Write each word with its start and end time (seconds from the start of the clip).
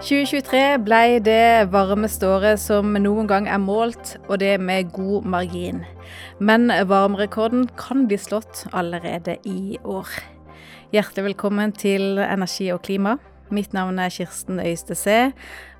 2023 0.00 0.78
ble 0.80 1.18
det 1.20 1.68
varmeste 1.74 2.24
året 2.24 2.56
som 2.62 2.94
noen 2.96 3.26
gang 3.28 3.44
er 3.52 3.60
målt, 3.60 4.14
og 4.30 4.38
det 4.40 4.54
med 4.56 4.88
god 4.96 5.26
margin. 5.28 5.82
Men 6.40 6.72
varmerekorden 6.88 7.66
kan 7.76 8.06
bli 8.08 8.16
slått 8.16 8.64
allerede 8.72 9.36
i 9.44 9.76
år. 9.84 10.08
Hjertelig 10.96 11.26
velkommen 11.28 11.76
til 11.76 12.16
Energi 12.16 12.70
og 12.72 12.80
klima. 12.88 13.18
Mitt 13.52 13.76
navn 13.76 14.00
er 14.00 14.08
Kirsten 14.14 14.62
Øystese, 14.64 15.34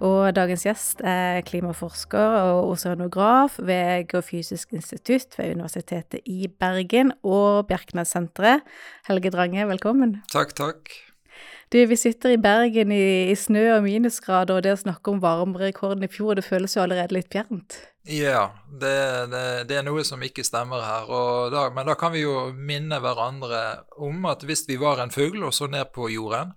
og 0.04 0.34
dagens 0.36 0.68
gjest 0.68 1.00
er 1.00 1.40
klimaforsker 1.48 2.40
og 2.44 2.74
oseanograf 2.74 3.56
ved 3.56 4.04
Geofysisk 4.10 4.74
institutt 4.76 5.38
ved 5.38 5.54
Universitetet 5.56 6.20
i 6.28 6.44
Bergen 6.60 7.16
og 7.22 7.70
Bjerknessenteret. 7.72 8.68
Helge 9.08 9.32
Drange, 9.32 9.64
velkommen. 9.70 10.18
Takk, 10.28 10.52
takk. 10.60 11.09
Du, 11.70 11.86
vi 11.86 11.96
sitter 11.96 12.30
i 12.34 12.38
Bergen 12.38 12.90
i, 12.90 13.30
i 13.30 13.34
snø 13.38 13.60
og 13.76 13.84
minusgrader, 13.84 14.56
og 14.58 14.64
det 14.66 14.72
å 14.74 14.78
snakke 14.80 15.12
om 15.12 15.20
varmerekorden 15.22 16.02
i 16.02 16.08
fjor, 16.10 16.34
det 16.34 16.42
føles 16.42 16.74
jo 16.74 16.82
allerede 16.82 17.14
litt 17.14 17.30
fjernt? 17.30 17.76
Ja, 18.10 18.48
det, 18.66 18.96
det, 19.30 19.42
det, 19.70 19.76
er 19.78 19.84
noe 19.86 20.02
som 20.02 20.22
ikke 20.26 20.42
stemmer 20.42 20.82
her. 20.82 21.06
Da, 21.54 21.68
men 21.70 21.86
da 21.86 21.94
kan 22.00 22.10
vi 22.16 22.24
jo 22.24 22.48
minne 22.56 22.98
hverandre 22.98 23.60
om 24.02 24.26
at 24.26 24.42
hvis 24.48 24.64
vi 24.66 24.80
var 24.82 24.98
en 24.98 25.14
fugl 25.14 25.44
og 25.46 25.54
så 25.54 25.70
ned 25.70 25.92
på 25.94 26.08
jorden, 26.10 26.56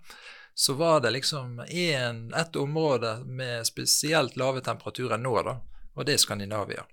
så 0.54 0.74
var 0.80 1.04
det 1.04 1.14
liksom 1.14 1.62
en, 1.62 2.20
et 2.34 2.58
område 2.58 3.20
med 3.22 3.70
spesielt 3.70 4.34
lave 4.40 4.66
temperaturer 4.66 5.22
nå, 5.22 5.36
da, 5.46 5.60
og 5.94 6.10
det 6.10 6.18
er 6.18 6.24
Skandinavia. 6.26 6.88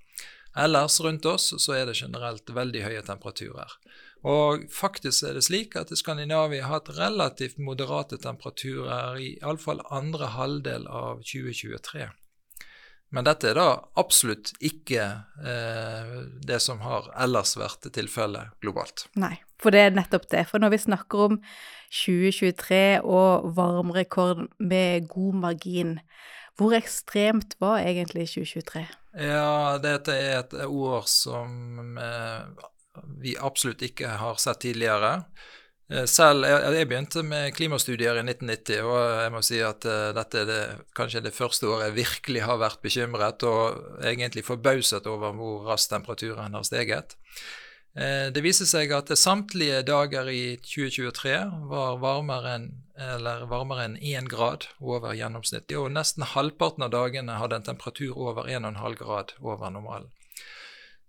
Ellers 0.61 1.01
rundt 1.01 1.25
oss 1.25 1.55
så 1.57 1.73
er 1.73 1.89
det 1.89 1.97
generelt 1.97 2.53
veldig 2.53 2.85
høye 2.85 3.01
temperaturer. 3.07 3.79
Og 4.27 4.67
faktisk 4.69 5.25
er 5.25 5.37
det 5.37 5.45
slik 5.47 5.75
at 5.79 5.91
Skandinavia 5.97 6.67
har 6.67 6.81
hatt 6.81 6.91
relativt 6.97 7.57
moderate 7.57 8.19
temperaturer 8.21 9.17
i 9.17 9.31
iallfall 9.39 9.81
andre 9.89 10.29
halvdel 10.35 10.85
av 10.87 11.23
2023. 11.25 12.09
Men 13.11 13.27
dette 13.27 13.49
er 13.49 13.57
da 13.59 13.67
absolutt 13.99 14.53
ikke 14.63 15.03
eh, 15.43 16.11
det 16.47 16.61
som 16.63 16.79
har 16.85 17.09
ellers 17.19 17.57
vært 17.59 17.89
tilfellet 17.91 18.53
globalt. 18.63 19.09
Nei, 19.19 19.33
for 19.59 19.75
det 19.75 19.81
er 19.83 19.97
nettopp 19.97 20.29
det. 20.31 20.45
For 20.47 20.63
når 20.63 20.77
vi 20.77 20.83
snakker 20.85 21.25
om 21.25 21.39
2023 21.91 23.01
og 23.03 23.49
varmerekord 23.57 24.45
med 24.63 25.09
god 25.11 25.41
margin, 25.43 25.97
hvor 26.55 26.77
ekstremt 26.77 27.57
var 27.59 27.81
egentlig 27.83 28.29
2023? 28.31 28.85
Ja, 29.19 29.77
dette 29.83 30.15
er 30.15 30.37
et 30.45 30.55
år 30.63 31.03
som 31.11 31.97
eh, 31.99 32.69
vi 33.21 33.37
absolutt 33.39 33.83
ikke 33.85 34.17
har 34.21 34.39
sett 34.41 34.63
tidligere. 34.65 35.21
Eh, 35.91 36.05
selv, 36.07 36.45
jeg, 36.47 36.87
begynte 36.87 37.23
med 37.27 37.51
klimastudier 37.55 38.19
i 38.19 38.23
1990, 38.23 38.83
og 38.87 38.99
jeg 39.23 39.31
må 39.33 39.41
si 39.43 39.59
at 39.65 39.87
uh, 39.87 40.11
dette 40.15 40.43
er 40.43 40.47
det, 40.47 40.61
kanskje 40.95 41.23
det 41.25 41.33
første 41.35 41.67
året 41.67 41.89
jeg 41.89 41.97
virkelig 41.97 42.45
har 42.47 42.61
vært 42.61 42.83
bekymret 42.83 43.43
og 43.47 44.05
egentlig 44.07 44.45
forbauset 44.47 45.09
over 45.11 45.35
hvor 45.35 45.67
raskt 45.67 45.91
temperaturen 45.91 46.55
har 46.55 46.63
steget. 46.67 47.17
Uh, 47.91 48.31
det 48.31 48.43
viser 48.45 48.69
seg 48.69 48.93
at 48.95 49.11
samtlige 49.19 49.81
dager 49.83 50.31
i 50.31 50.55
2023 50.63 51.35
var 51.71 51.99
varmere 52.03 52.55
enn 52.59 52.71
varmere 53.49 53.87
enn 53.87 53.95
1 53.97 54.27
grad 54.29 54.67
over 54.77 55.15
gjennomsnittet, 55.17 55.73
og 55.79 55.89
nesten 55.95 56.21
halvparten 56.35 56.85
av 56.85 56.91
dagene 56.93 57.39
hadde 57.41 57.57
en 57.57 57.65
temperatur 57.71 58.13
over 58.13 58.45
1,5 58.45 58.99
grad 58.99 59.33
over 59.41 59.73
normalen. 59.73 60.11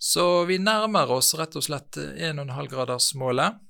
Så 0.03 0.45
vi 0.49 0.57
nærmer 0.59 1.11
oss 1.15 1.31
rett 1.39 1.55
og 1.55 1.63
slett 1.63 1.95
1,5-gradersmålet. 2.01 3.61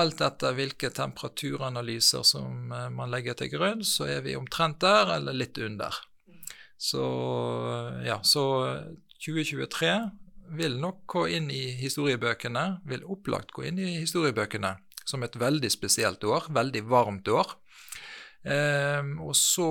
Alt 0.00 0.22
etter 0.24 0.54
hvilke 0.56 0.88
temperaturanalyser 0.94 2.22
som 2.24 2.70
eh, 2.72 2.86
man 2.94 3.10
legger 3.12 3.36
til 3.36 3.50
grunn, 3.52 3.82
så 3.84 4.06
er 4.08 4.22
vi 4.24 4.38
omtrent 4.38 4.78
der 4.80 5.10
eller 5.18 5.36
litt 5.36 5.58
under. 5.60 5.98
Så 6.80 7.02
ja, 8.06 8.20
så 8.24 8.44
2023 9.20 9.90
vil 10.56 10.78
nok 10.80 11.02
gå 11.10 11.26
inn 11.36 11.50
i 11.52 11.74
historiebøkene, 11.82 12.64
vil 12.88 13.04
opplagt 13.04 13.52
gå 13.52 13.66
inn 13.68 13.82
i 13.82 13.98
historiebøkene 13.98 14.72
som 15.04 15.26
et 15.26 15.36
veldig 15.36 15.68
spesielt 15.72 16.24
år, 16.24 16.48
veldig 16.54 16.84
varmt 16.88 17.28
år. 17.28 17.52
Eh, 18.48 19.04
og 19.20 19.36
så 19.36 19.68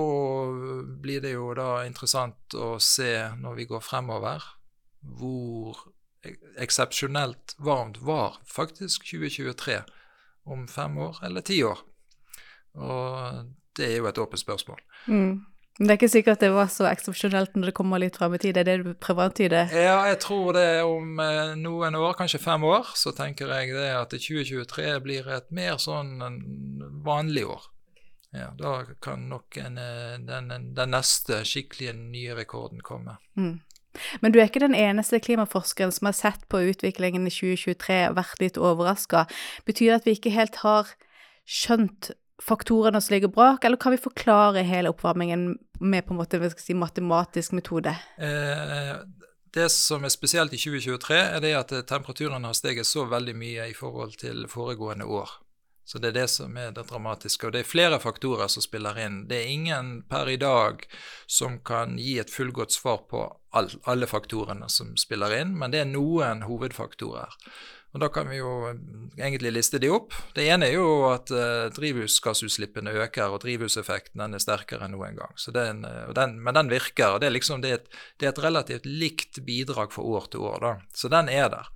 blir 1.02 1.24
det 1.24 1.34
jo 1.34 1.50
da 1.58 1.82
interessant 1.88 2.54
å 2.54 2.76
se 2.78 3.10
når 3.40 3.58
vi 3.58 3.68
går 3.72 3.82
fremover, 3.82 4.44
hvor 5.00 5.78
eksepsjonelt 6.60 7.54
varmt 7.58 8.00
var 8.04 8.36
faktisk 8.44 9.06
2023 9.08 9.80
om 10.44 10.66
fem 10.68 10.98
år 10.98 11.22
eller 11.24 11.44
ti 11.46 11.62
år? 11.64 11.80
Og 12.76 13.46
det 13.76 13.86
er 13.86 13.96
jo 13.98 14.10
et 14.10 14.18
åpent 14.18 14.40
spørsmål. 14.40 14.82
Mm. 15.06 15.40
Men 15.80 15.88
det 15.88 15.94
er 15.94 15.96
ikke 15.96 16.12
sikkert 16.12 16.42
det 16.42 16.50
var 16.52 16.68
så 16.68 16.84
eksepsjonelt 16.90 17.54
når 17.56 17.70
det 17.70 17.76
kommer 17.78 18.02
litt 18.02 18.18
frem 18.20 18.34
i 18.36 18.38
tid, 18.42 18.52
det 18.52 18.66
er 18.66 18.68
det 18.68 18.84
du 18.84 18.90
prøver 19.00 19.24
å 19.24 19.30
antyde? 19.30 19.62
Ja, 19.72 19.94
jeg 20.10 20.18
tror 20.20 20.52
det 20.52 20.82
om 20.84 21.22
eh, 21.24 21.54
noen 21.56 21.96
år, 21.96 22.12
kanskje 22.18 22.42
fem 22.42 22.66
år, 22.68 22.90
så 23.00 23.14
tenker 23.16 23.48
jeg 23.48 23.72
det 23.72 23.88
at 23.96 24.12
2023 24.12 24.90
blir 25.06 25.30
et 25.32 25.48
mer 25.56 25.78
sånn 25.80 26.20
vanlig 27.06 27.46
år. 27.48 27.70
Ja, 28.36 28.50
Da 28.58 28.84
kan 29.00 29.24
nok 29.28 29.56
en, 29.56 29.78
eh, 29.78 30.18
den, 30.20 30.52
den, 30.74 30.92
neste 30.92 31.40
skikkelige 31.48 31.96
nye 31.96 32.36
rekorden 32.36 32.84
komme. 32.84 33.16
Mm. 33.40 33.62
Men 34.22 34.32
du 34.32 34.38
er 34.38 34.48
ikke 34.48 34.62
den 34.62 34.76
eneste 34.78 35.20
klimaforskeren 35.22 35.92
som 35.94 36.08
har 36.10 36.16
sett 36.16 36.46
på 36.52 36.62
utviklingen 36.70 37.26
i 37.26 37.32
2023 37.34 38.00
og 38.10 38.18
vært 38.20 38.42
litt 38.42 38.60
overraska. 38.60 39.26
Betyr 39.68 39.90
det 39.90 40.00
at 40.00 40.08
vi 40.08 40.16
ikke 40.18 40.34
helt 40.34 40.60
har 40.64 40.92
skjønt 41.50 42.12
faktorene 42.40 43.00
som 43.02 43.14
ligger 43.14 43.32
bak, 43.34 43.64
eller 43.64 43.80
kan 43.80 43.92
vi 43.92 44.00
forklare 44.00 44.62
hele 44.64 44.92
oppvarmingen 44.94 45.58
med 45.80 46.06
på 46.06 46.14
en 46.14 46.20
måte, 46.20 46.40
si, 46.56 46.74
matematisk 46.74 47.52
metode? 47.56 47.92
Eh, 48.16 48.94
det 49.54 49.68
som 49.74 50.04
er 50.06 50.12
spesielt 50.14 50.54
i 50.54 50.60
2023, 50.60 51.20
er 51.36 51.44
det 51.44 51.54
at 51.58 51.74
temperaturen 51.90 52.46
har 52.46 52.56
steget 52.56 52.88
så 52.88 53.04
veldig 53.10 53.36
mye 53.36 53.70
i 53.70 53.76
forhold 53.76 54.16
til 54.20 54.46
foregående 54.48 55.08
år. 55.08 55.32
Så 55.90 55.98
det 55.98 56.12
er 56.12 56.20
det 56.20 56.28
som 56.30 56.54
er 56.54 56.70
det 56.70 56.84
dramatiske. 56.86 57.48
Og 57.48 57.54
det 57.54 57.64
er 57.64 57.66
flere 57.66 57.96
faktorer 57.98 58.46
som 58.52 58.62
spiller 58.62 58.98
inn. 59.02 59.24
Det 59.26 59.40
er 59.40 59.50
ingen 59.50 59.88
per 60.06 60.28
i 60.30 60.36
dag 60.38 60.84
som 61.26 61.56
kan 61.66 61.96
gi 61.98 62.14
et 62.22 62.30
fullgodt 62.30 62.70
svar 62.70 63.00
på 63.10 63.24
all, 63.50 63.72
alle 63.90 64.06
faktorene 64.06 64.68
som 64.70 64.92
spiller 65.00 65.34
inn, 65.40 65.56
men 65.58 65.74
det 65.74 65.82
er 65.82 65.90
noen 65.90 66.44
hovedfaktorer. 66.46 67.34
Og 67.90 67.98
Da 68.04 68.06
kan 68.14 68.28
vi 68.30 68.38
jo 68.38 68.52
egentlig 69.18 69.50
liste 69.50 69.80
de 69.82 69.90
opp. 69.90 70.14
Det 70.36 70.44
ene 70.46 70.68
er 70.68 70.76
jo 70.76 71.08
at 71.10 71.32
eh, 71.34 71.72
drivhusgassutslippene 71.74 72.94
øker, 73.02 73.34
og 73.34 73.42
drivhuseffekten 73.42 74.22
den 74.22 74.38
er 74.38 74.44
sterkere 74.46 74.86
enn 74.86 74.94
noen 74.94 75.18
gang. 75.18 75.34
Den, 75.56 75.82
den, 76.14 76.38
men 76.38 76.54
den 76.54 76.70
virker. 76.70 77.16
og 77.16 77.20
Det 77.24 77.32
er, 77.32 77.34
liksom, 77.34 77.66
det 77.66 77.72
er, 77.72 77.82
et, 77.82 77.98
det 78.22 78.30
er 78.30 78.36
et 78.36 78.42
relativt 78.46 78.86
likt 78.86 79.42
bidrag 79.42 79.90
fra 79.90 80.06
år 80.06 80.30
til 80.30 80.46
år. 80.46 80.62
Da. 80.62 80.72
Så 80.94 81.10
den 81.10 81.34
er 81.34 81.50
der. 81.50 81.74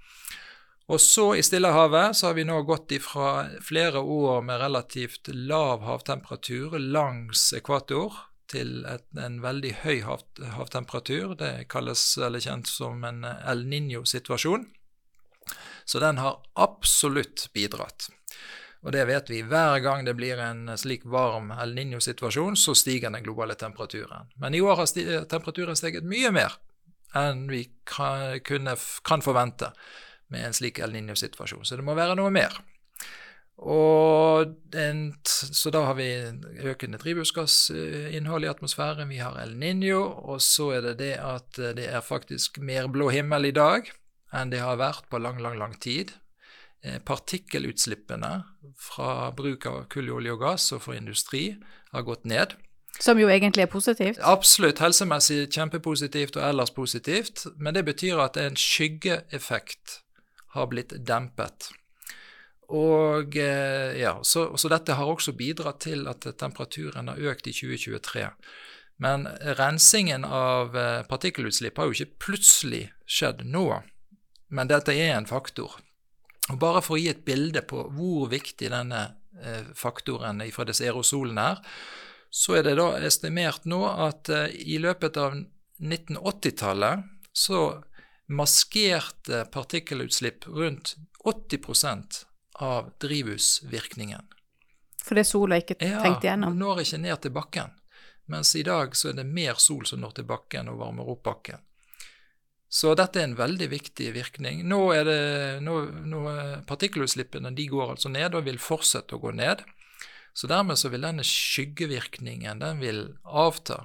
Og 0.87 1.01
så 1.01 1.35
i 1.35 1.43
Stillehavet 1.43 2.17
så 2.17 2.27
har 2.27 2.35
vi 2.37 2.45
nå 2.45 2.59
gått 2.69 2.93
ifra 2.93 3.47
flere 3.65 4.01
år 4.01 4.43
med 4.45 4.61
relativt 4.61 5.31
lav 5.33 5.81
havtemperatur 5.87 6.77
langs 6.79 7.53
ekvator 7.57 8.13
til 8.53 8.85
et, 8.85 9.07
en 9.17 9.39
veldig 9.41 9.73
høy 9.81 10.03
hav, 10.05 10.27
havtemperatur. 10.59 11.33
Det 11.41 11.71
kalles 11.73 12.03
eller 12.21 12.45
kjent 12.45 12.69
som 12.69 13.01
en 13.09 13.25
El 13.25 13.65
Niño-situasjon. 13.71 14.69
Så 15.85 16.05
den 16.05 16.21
har 16.21 16.43
absolutt 16.53 17.49
bidratt. 17.57 18.11
Og 18.85 18.93
det 18.93 19.07
vet 19.09 19.31
vi. 19.33 19.41
Hver 19.41 19.81
gang 19.81 20.05
det 20.05 20.17
blir 20.21 20.41
en 20.41 20.69
slik 20.77 21.09
varm 21.09 21.49
El 21.57 21.73
Niño-situasjon, 21.77 22.61
så 22.61 22.77
stiger 22.77 23.09
den 23.09 23.25
globale 23.25 23.57
temperaturen. 23.57 24.29
Men 24.37 24.55
i 24.55 24.61
år 24.61 24.83
har 24.83 25.27
temperaturen 25.33 25.81
steget 25.81 26.05
mye 26.05 26.33
mer 26.35 26.61
enn 27.17 27.47
vi 27.49 27.69
kan, 27.87 28.41
kunne, 28.45 28.75
kan 29.07 29.23
forvente 29.23 29.71
med 30.35 30.49
en 30.49 30.57
slik 30.57 30.83
El 30.83 30.95
Niño-situasjon. 30.95 31.65
Så 31.65 31.79
det 31.79 31.87
må 31.87 31.97
være 31.97 32.19
noe 32.19 32.33
mer. 32.35 32.59
En, 34.75 35.03
så 35.31 35.71
da 35.71 35.85
har 35.87 35.95
vi 35.95 36.09
økende 36.67 36.99
drivhusgassinnhold 36.99 38.45
i 38.45 38.51
atmosfæren, 38.51 39.09
vi 39.09 39.23
har 39.23 39.39
El 39.41 39.55
Niño, 39.61 40.01
og 40.27 40.43
så 40.43 40.73
er 40.75 40.89
det 40.89 40.97
det 40.99 41.15
at 41.23 41.61
det 41.79 41.87
er 41.87 42.03
faktisk 42.03 42.59
mer 42.59 42.91
blå 42.91 43.13
himmel 43.15 43.53
i 43.53 43.55
dag 43.55 43.93
enn 44.35 44.51
det 44.51 44.63
har 44.65 44.81
vært 44.81 45.09
på 45.11 45.21
lang, 45.23 45.39
lang, 45.43 45.55
lang 45.61 45.77
tid. 45.79 46.11
Eh, 46.85 46.99
partikkelutslippene 46.99 48.33
fra 48.77 49.31
bruk 49.37 49.67
av 49.71 49.85
kull, 49.93 50.11
olje 50.13 50.35
og 50.35 50.43
gass 50.43 50.73
og 50.75 50.83
for 50.85 50.99
industri 50.99 51.55
har 51.95 52.05
gått 52.05 52.27
ned. 52.29 52.57
Som 53.01 53.19
jo 53.19 53.31
egentlig 53.31 53.65
er 53.65 53.71
positivt? 53.71 54.21
Absolutt. 54.23 54.83
Helsemessig 54.83 55.49
kjempepositivt 55.55 56.37
og 56.39 56.45
ellers 56.47 56.71
positivt. 56.75 57.47
Men 57.57 57.75
det 57.75 57.87
betyr 57.89 58.21
at 58.23 58.37
det 58.37 58.45
er 58.45 58.53
en 58.53 58.61
skyggeeffekt 58.61 60.04
har 60.55 60.71
blitt 60.71 60.95
dempet. 61.07 61.71
Og 62.73 63.37
eh, 63.37 64.01
ja, 64.01 64.19
så, 64.23 64.57
så, 64.57 64.69
dette 64.73 64.97
har 64.97 65.11
også 65.11 65.35
bidratt 65.37 65.83
til 65.85 66.07
at 66.09 66.27
temperaturen 66.41 67.11
har 67.13 67.21
økt 67.33 67.49
i 67.51 67.53
2023. 67.53 68.29
Men 69.05 69.27
rensingen 69.59 70.25
av 70.25 70.77
eh, 70.79 71.03
partikkelutslipp 71.11 71.79
har 71.79 71.91
jo 71.91 71.99
ikke 71.99 72.23
plutselig 72.29 72.87
skjedd 73.05 73.45
nå, 73.45 73.67
men 74.55 74.71
dette 74.71 74.95
er 74.95 75.17
en 75.17 75.29
faktor. 75.29 75.77
Og 76.53 76.61
Bare 76.61 76.83
for 76.85 76.97
å 76.97 77.03
gi 77.03 77.11
et 77.13 77.25
bilde 77.27 77.65
på 77.69 77.87
hvor 77.97 78.31
viktig 78.33 78.71
denne 78.73 79.05
eh, 79.43 79.67
faktoren 79.77 80.41
fra 80.55 80.69
disse 80.69 80.87
aerosolene 80.87 81.51
er, 81.55 81.63
så 82.35 82.57
er 82.59 82.65
det 82.67 82.79
da 82.81 82.95
estimert 83.07 83.67
nå 83.71 83.85
at 83.87 84.27
i 84.59 84.81
løpet 84.83 85.21
av 85.23 85.37
1980-tallet 85.79 87.05
så 87.31 87.61
maskerte 88.27 89.45
partikkelutslipp 89.53 90.47
rundt 90.47 90.97
80% 91.25 92.25
av 92.65 92.91
drivhusvirkningen. 93.03 94.23
Fordi 95.05 95.25
sola 95.25 95.59
ikke 95.61 95.77
tenkte 95.81 96.29
igjennom? 96.29 96.55
Ja, 96.55 96.61
når 96.61 96.85
ikke 96.85 97.01
ned 97.03 97.21
til 97.25 97.35
bakken. 97.35 97.75
Mens 98.33 98.55
i 98.57 98.65
dag 98.65 98.97
så 98.97 99.11
er 99.11 99.19
det 99.19 99.29
mer 99.29 99.59
sol 99.61 99.85
som 99.89 100.01
når 100.01 100.19
til 100.19 100.29
bakken 100.29 100.71
og 100.73 100.81
varmer 100.81 101.09
opp 101.13 101.25
bakken. 101.27 101.61
Så 102.75 102.95
dette 102.99 103.21
er 103.21 103.29
en 103.29 103.37
veldig 103.39 103.69
viktig 103.71 104.09
virkning. 104.17 104.65
Nå 104.67 104.81
er 104.97 105.05
det, 105.07 105.19
nå, 105.63 105.77
nå, 106.11 106.23
Partikkelutslippene 106.67 107.53
de 107.55 107.69
går 107.71 107.93
altså 107.93 108.11
ned 108.11 108.35
og 108.35 108.49
vil 108.49 108.59
fortsette 108.59 109.15
å 109.15 109.23
gå 109.23 109.35
ned. 109.37 109.63
Så 110.35 110.49
dermed 110.51 110.81
så 110.81 110.91
vil 110.91 111.05
denne 111.05 111.23
skyggevirkningen 111.23 112.65
den 112.65 112.81
vil 112.83 113.05
avta 113.23 113.85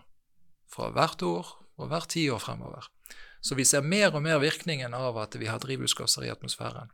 fra 0.71 0.89
hvert 0.95 1.21
år 1.27 1.51
og 1.77 1.91
hvert 1.91 2.09
tiår 2.15 2.41
fremover. 2.41 2.87
Så 3.41 3.55
vi 3.55 3.65
ser 3.65 3.85
mer 3.85 4.15
og 4.15 4.23
mer 4.25 4.39
virkningen 4.43 4.93
av 4.93 5.17
at 5.21 5.37
vi 5.39 5.47
har 5.47 5.61
drivhusgasser 5.63 6.27
i 6.27 6.31
atmosfæren. 6.33 6.91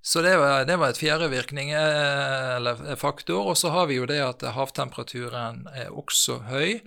Så 0.00 0.22
det 0.22 0.36
var, 0.38 0.64
det 0.64 0.76
var 0.78 0.92
et 0.92 1.00
fjerde 1.00 1.28
virkning, 1.28 1.70
eh, 1.74 2.56
eller 2.56 2.96
faktor. 2.96 3.50
Og 3.50 3.58
så 3.58 3.72
har 3.74 3.88
vi 3.90 3.98
jo 3.98 4.06
det 4.06 4.20
at 4.22 4.44
havtemperaturen 4.54 5.66
er 5.74 5.90
også 5.90 6.38
høy. 6.48 6.78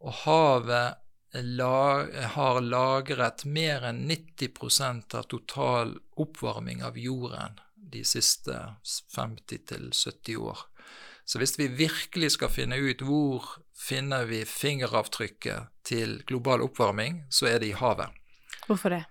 Og 0.00 0.22
havet 0.24 0.96
lag, 1.32 2.14
har 2.36 2.60
lagret 2.60 3.44
mer 3.44 3.84
enn 3.84 4.06
90% 4.08 5.14
av 5.18 5.28
total 5.28 5.96
oppvarming 6.16 6.82
av 6.84 6.96
jorden 6.98 7.60
de 7.76 8.02
siste 8.04 8.56
50-70 9.14 10.36
år. 10.36 10.64
Så 11.24 11.38
hvis 11.42 11.58
vi 11.58 11.68
virkelig 11.68 12.36
skal 12.36 12.52
finne 12.54 12.78
ut 12.78 13.02
hvor 13.04 13.56
finner 13.76 14.24
vi 14.24 14.44
fingeravtrykket 14.48 15.68
til 15.86 16.22
global 16.26 16.64
oppvarming, 16.64 17.24
så 17.30 17.50
er 17.50 17.60
det 17.60 17.70
i 17.70 17.76
havet. 17.76 18.14
Hvorfor 18.66 18.94
det? 18.96 19.04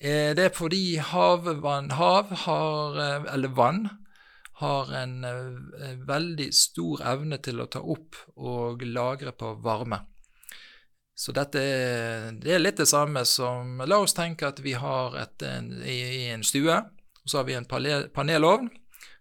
Eh, 0.00 0.32
det 0.36 0.48
er 0.48 0.56
fordi 0.56 0.96
havvann, 0.96 1.92
hav 1.96 2.32
har, 2.44 2.98
eh, 3.00 3.32
eller 3.34 3.48
vann 3.48 3.88
har 4.60 4.92
en 4.96 5.24
eh, 5.24 5.96
veldig 6.08 6.48
stor 6.54 7.02
evne 7.04 7.38
til 7.44 7.60
å 7.60 7.68
ta 7.68 7.80
opp 7.80 8.16
og 8.36 8.82
lagre 8.82 9.32
på 9.32 9.54
varme. 9.64 10.00
Så 11.16 11.32
dette 11.32 11.60
er, 11.60 12.32
det 12.36 12.52
er 12.52 12.60
litt 12.60 12.76
det 12.76 12.88
samme 12.88 13.22
som 13.24 13.80
La 13.88 14.02
oss 14.04 14.12
tenke 14.16 14.48
at 14.48 14.60
vi 14.60 14.74
har 14.76 15.16
et, 15.16 15.42
en, 15.48 15.70
i, 15.80 15.96
i, 15.96 16.24
en 16.32 16.44
stue, 16.44 16.76
og 16.76 17.24
så 17.24 17.40
har 17.40 17.46
vi 17.48 17.56
en 17.56 17.68
panelovn. 17.68 18.68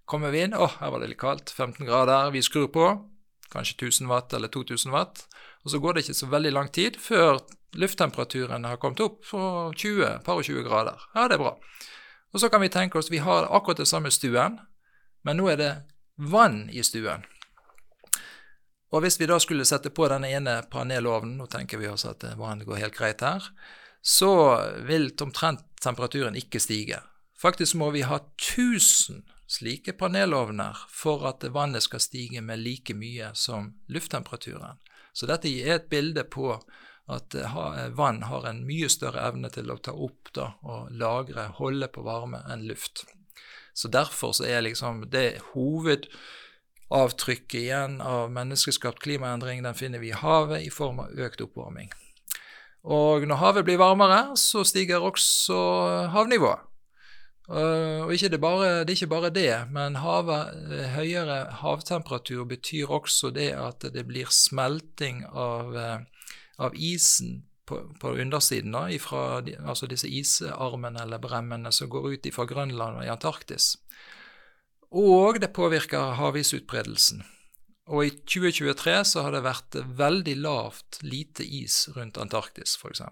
Kommer 0.05 0.31
vi 0.35 0.43
inn, 0.43 0.53
å, 0.53 0.67
her 0.79 0.91
var 0.91 1.01
det 1.01 1.13
litt 1.13 1.21
kaldt, 1.21 1.53
15 1.55 1.87
grader, 1.87 2.33
vi 2.35 2.43
skrur 2.43 2.67
på, 2.67 2.89
kanskje 3.55 3.77
1000 3.79 4.11
watt 4.11 4.33
eller 4.35 4.51
2000 4.51 4.93
watt, 4.93 5.25
og 5.63 5.71
så 5.73 5.79
går 5.81 5.95
det 5.95 6.05
ikke 6.05 6.19
så 6.19 6.29
veldig 6.31 6.53
lang 6.53 6.71
tid 6.75 6.99
før 7.01 7.39
lufttemperaturen 7.75 8.67
har 8.67 8.79
kommet 8.79 9.01
opp 9.03 9.21
på 9.27 9.41
20, 9.75 10.19
par 10.25 10.39
og 10.39 10.47
20 10.47 10.63
grader. 10.67 11.07
Ja, 11.15 11.27
det 11.27 11.39
er 11.39 11.43
bra. 11.43 11.55
Og 12.35 12.41
så 12.43 12.49
kan 12.51 12.63
vi 12.63 12.71
tenke 12.71 12.99
oss 12.99 13.11
vi 13.11 13.23
har 13.23 13.47
akkurat 13.49 13.81
det 13.81 13.89
samme 13.89 14.11
stuen, 14.11 14.59
men 15.23 15.39
nå 15.39 15.49
er 15.51 15.59
det 15.59 15.71
vann 16.15 16.65
i 16.69 16.83
stuen. 16.83 17.25
Og 18.93 19.01
hvis 19.03 19.17
vi 19.19 19.27
da 19.27 19.39
skulle 19.43 19.67
sette 19.67 19.91
på 19.91 20.07
denne 20.07 20.29
ene 20.31 20.59
panelovnen, 20.71 21.35
nå 21.39 21.49
tenker 21.51 21.81
vi 21.81 21.89
oss 21.91 22.05
at 22.07 22.23
vann 22.39 22.63
går 22.63 22.83
helt 22.85 22.95
greit 22.95 23.23
her, 23.25 23.43
så 24.05 24.31
vil 24.87 25.09
omtrent 25.23 25.65
temperaturen 25.83 26.37
ikke 26.37 26.61
stige. 26.61 27.01
Faktisk 27.35 27.75
må 27.75 27.89
vi 27.91 28.05
ha 28.07 28.21
1000 28.21 29.23
slike 29.47 29.93
panelovner 29.99 30.77
for 30.89 31.27
at 31.29 31.43
vannet 31.53 31.83
skal 31.85 31.99
stige 32.01 32.41
med 32.41 32.59
like 32.63 32.93
mye 32.97 33.29
som 33.37 33.73
lufttemperaturen. 33.87 34.77
Så 35.13 35.25
dette 35.29 35.47
er 35.47 35.75
et 35.77 35.89
bilde 35.89 36.23
på 36.27 36.59
at 37.05 37.35
eh, 37.37 37.89
vann 37.95 38.23
har 38.23 38.45
en 38.49 38.65
mye 38.65 38.89
større 38.89 39.21
evne 39.27 39.49
til 39.53 39.71
å 39.71 39.77
ta 39.77 39.91
opp 39.93 40.33
da, 40.33 40.53
og 40.65 40.91
lagre, 40.91 41.47
holde 41.59 41.87
på 41.93 42.01
varme, 42.05 42.37
enn 42.49 42.67
luft. 42.67 43.05
Så 43.75 43.87
derfor 43.91 44.31
så 44.33 44.45
er 44.49 44.61
liksom 44.65 45.09
det 45.11 45.39
hovedavtrykket 45.53 47.61
igjen 47.61 48.01
av 48.01 48.31
menneskeskapt 48.33 48.99
klimaendring, 49.03 49.63
den 49.63 49.75
finner 49.77 49.99
vi 50.01 50.07
i 50.09 50.17
havet 50.17 50.61
i 50.65 50.69
form 50.73 50.99
av 51.03 51.09
økt 51.27 51.41
oppvarming. 51.45 51.89
Og 52.85 53.25
når 53.27 53.41
havet 53.41 53.65
blir 53.65 53.81
varmere, 53.81 54.35
så 54.37 54.63
stiger 54.65 55.05
også 55.05 55.57
havnivået. 56.13 56.59
Og 57.47 58.09
det, 58.09 58.39
bare, 58.41 58.85
det, 58.85 58.89
er 58.89 58.97
ikke 58.97 59.11
bare 59.11 59.29
det, 59.29 59.51
men 59.69 59.99
havet, 60.01 60.55
eh, 60.73 60.95
høyere 60.95 61.51
havtemperatur 61.61 62.47
betyr 62.49 62.89
også 62.89 63.29
det 63.35 63.51
at 63.53 63.85
det 63.93 64.07
blir 64.07 64.31
smelting 64.33 65.21
av, 65.29 65.75
eh, 65.77 66.31
av 66.57 66.73
isen 66.73 67.43
på, 67.69 67.83
på 68.01 68.15
undersiden, 68.17 68.73
da, 68.73 68.87
ifra, 68.89 69.43
altså 69.61 69.85
disse 69.85 70.09
isarmene 70.09 71.05
eller 71.05 71.21
bremmene 71.21 71.71
som 71.73 71.89
går 71.89 72.15
ut 72.15 72.29
fra 72.33 72.47
Grønland 72.49 72.97
og 72.97 73.05
i 73.05 73.13
Antarktis. 73.13 73.75
Og 74.95 75.37
det 75.41 75.53
påvirker 75.53 76.17
havisutbredelsen. 76.17 77.25
Og 77.93 78.07
i 78.07 78.13
2023 78.25 78.93
så 79.05 79.21
har 79.25 79.35
det 79.35 79.45
vært 79.45 79.77
veldig 79.97 80.35
lavt, 80.41 81.03
lite 81.05 81.45
is 81.45 81.83
rundt 81.93 82.17
Antarktis, 82.17 82.73
f.eks. 82.81 83.03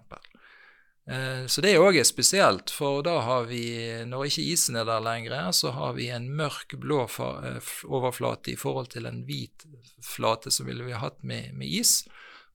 Eh, 1.10 1.46
så 1.46 1.60
det 1.60 1.74
òg 1.76 1.98
er 2.00 2.06
spesielt, 2.08 2.72
for 2.72 3.02
da 3.04 3.18
har 3.26 3.48
vi, 3.50 3.64
når 4.08 4.30
ikke 4.30 4.46
isen 4.54 4.78
er 4.80 4.86
der 4.88 5.04
lenger, 5.04 5.50
så 5.52 5.74
har 5.76 5.92
vi 5.98 6.08
en 6.08 6.30
mørk 6.36 6.76
blå 6.80 7.02
eh, 7.04 7.72
overflate 7.84 8.54
i 8.54 8.56
forhold 8.60 8.88
til 8.94 9.08
en 9.10 9.24
hvit 9.28 9.66
flate 10.04 10.52
som 10.54 10.70
ville 10.70 10.86
vi 10.86 10.96
hatt 10.96 11.20
med, 11.22 11.52
med 11.52 11.68
is. 11.68 12.02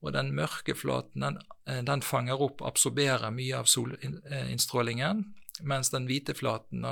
Og 0.00 0.14
den 0.16 0.32
mørke 0.34 0.74
flaten 0.74 1.22
den, 1.22 1.38
eh, 1.68 1.82
den, 1.86 2.02
fanger 2.02 2.42
opp, 2.42 2.64
absorberer 2.66 3.30
mye 3.30 3.62
av 3.62 3.70
solinnstrålingen, 3.70 5.24
mens 5.62 5.94
den 5.94 6.08
hvite 6.10 6.34
flaten 6.34 6.86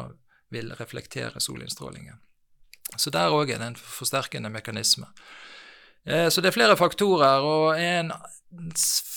vil 0.55 0.72
reflektere 0.78 1.40
solinnstrålingen. 1.40 2.22
Så 2.96 3.10
der 3.12 3.34
òg 3.34 3.50
er 3.52 3.60
det 3.60 3.66
en 3.72 3.81
forsterkende 3.81 4.49
mekanisme. 4.52 5.10
Så 6.06 6.40
det 6.40 6.48
er 6.48 6.54
flere 6.54 6.76
faktorer, 6.78 7.44
og 7.44 7.80
en 7.80 8.12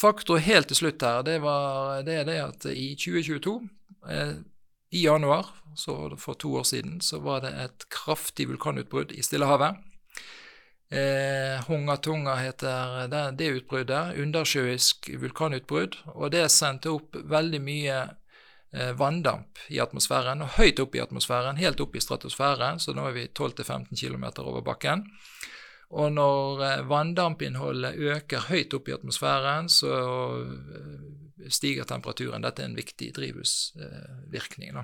faktor 0.01 0.41
helt 0.43 0.67
til 0.67 0.81
slutt 0.81 1.03
her, 1.05 1.21
det, 1.23 1.39
var, 1.43 2.01
det 2.03 2.21
er 2.21 2.27
det 2.27 2.39
at 2.43 2.65
i 2.73 2.93
2022, 2.99 3.55
eh, 4.09 4.33
i 4.91 5.05
januar, 5.05 5.53
for 6.19 6.33
to 6.33 6.55
år 6.59 6.63
siden, 6.67 6.99
så 7.01 7.19
var 7.19 7.45
det 7.45 7.53
et 7.55 7.87
kraftig 7.89 8.49
vulkanutbrudd 8.49 9.13
i 9.15 9.23
Stillehavet. 9.23 9.79
Eh, 10.91 11.63
Hungatunga 11.69 12.35
heter 12.35 13.07
det, 13.07 13.21
det 13.39 13.53
utbruddet. 13.55 14.17
Undersjøisk 14.19 15.07
vulkanutbrudd. 15.21 15.95
Og 16.17 16.33
det 16.33 16.49
sendte 16.51 16.91
opp 16.91 17.15
veldig 17.15 17.61
mye 17.63 18.01
eh, 18.75 18.91
vanndamp 18.99 19.63
i 19.71 19.79
atmosfæren, 19.79 20.43
og 20.43 20.57
høyt 20.57 20.83
opp 20.83 20.99
i 20.99 21.03
atmosfæren, 21.05 21.61
helt 21.63 21.79
opp 21.79 21.95
i 21.95 22.03
stratosfæren, 22.03 22.83
så 22.83 22.91
nå 22.91 23.07
er 23.07 23.15
vi 23.15 23.25
12-15 23.31 23.95
km 23.95 24.27
over 24.43 24.59
bakken. 24.59 25.07
Og 25.91 26.11
når 26.13 26.85
vanndampinnholdet 26.87 27.97
øker 27.99 28.47
høyt 28.47 28.73
opp 28.77 28.87
i 28.87 28.95
atmosfæren, 28.95 29.67
så 29.69 29.91
eh, 30.39 31.49
stiger 31.51 31.87
temperaturen. 31.87 32.43
Dette 32.45 32.63
er 32.63 32.69
en 32.69 32.77
viktig 32.77 33.09
drivhusvirkning. 33.17 34.77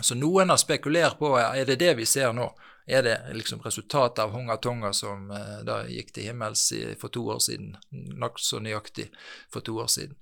Så 0.00 0.14
noen 0.14 0.52
har 0.52 0.60
spekulert 0.60 1.18
på 1.18 1.32
er 1.40 1.64
det 1.66 1.80
det 1.82 1.96
vi 1.98 2.06
ser 2.06 2.30
nå. 2.36 2.46
Er 2.90 3.02
det 3.06 3.16
liksom 3.36 3.60
resultatet 3.62 4.22
av 4.22 4.32
Hunga 4.34 4.56
Tonga 4.62 4.92
som 4.94 5.28
eh, 5.34 5.58
da 5.66 5.82
gikk 5.90 6.14
til 6.14 6.30
himmels 6.30 6.68
for 7.02 7.10
to 7.10 7.26
år 7.34 7.42
siden? 7.42 7.74
Nokså 7.90 8.62
nøyaktig 8.62 9.10
for 9.50 9.66
to 9.66 9.80
år 9.82 9.90
siden. 9.90 10.16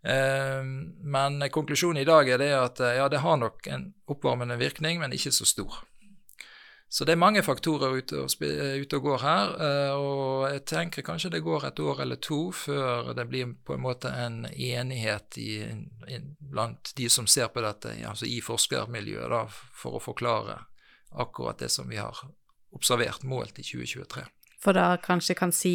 Men 0.00 1.42
konklusjonen 1.52 2.00
i 2.00 2.06
dag 2.08 2.30
er 2.32 2.38
det 2.40 2.54
at 2.56 2.78
ja, 2.80 3.04
det 3.12 3.20
har 3.20 3.36
nok 3.36 3.66
en 3.68 3.82
oppvarmende 4.08 4.56
virkning, 4.56 4.96
men 5.02 5.12
ikke 5.12 5.28
så 5.36 5.44
stor. 5.44 5.82
Så 6.90 7.06
det 7.06 7.14
er 7.14 7.20
mange 7.22 7.42
faktorer 7.46 7.92
ute 8.00 8.18
og, 8.18 8.32
ute 8.42 8.98
og 8.98 9.04
går 9.04 9.20
her, 9.22 9.52
eh, 9.62 9.92
og 9.94 10.48
jeg 10.50 10.64
tenker 10.66 11.06
kanskje 11.06 11.30
det 11.36 11.44
går 11.46 11.68
et 11.68 11.82
år 11.84 12.02
eller 12.02 12.18
to 12.18 12.40
før 12.50 13.12
det 13.14 13.28
blir 13.30 13.52
på 13.62 13.76
en 13.76 13.84
måte 13.84 14.10
en 14.10 14.40
enighet 14.50 15.38
i, 15.38 15.52
i, 16.10 16.18
blant 16.50 16.90
de 16.98 17.06
som 17.06 17.30
ser 17.30 17.52
på 17.54 17.62
dette, 17.62 17.94
altså 18.10 18.26
i 18.26 18.40
forskermiljøet, 18.42 19.30
da, 19.30 19.44
for 19.50 20.00
å 20.00 20.02
forklare 20.02 20.58
akkurat 21.22 21.62
det 21.62 21.70
som 21.70 21.86
vi 21.90 22.02
har 22.02 22.24
observert 22.74 23.22
målt 23.22 23.62
i 23.62 23.66
2023 23.66 24.26
for 24.62 24.76
da 24.76 24.96
kanskje 25.00 25.36
kan 25.38 25.52
si 25.52 25.74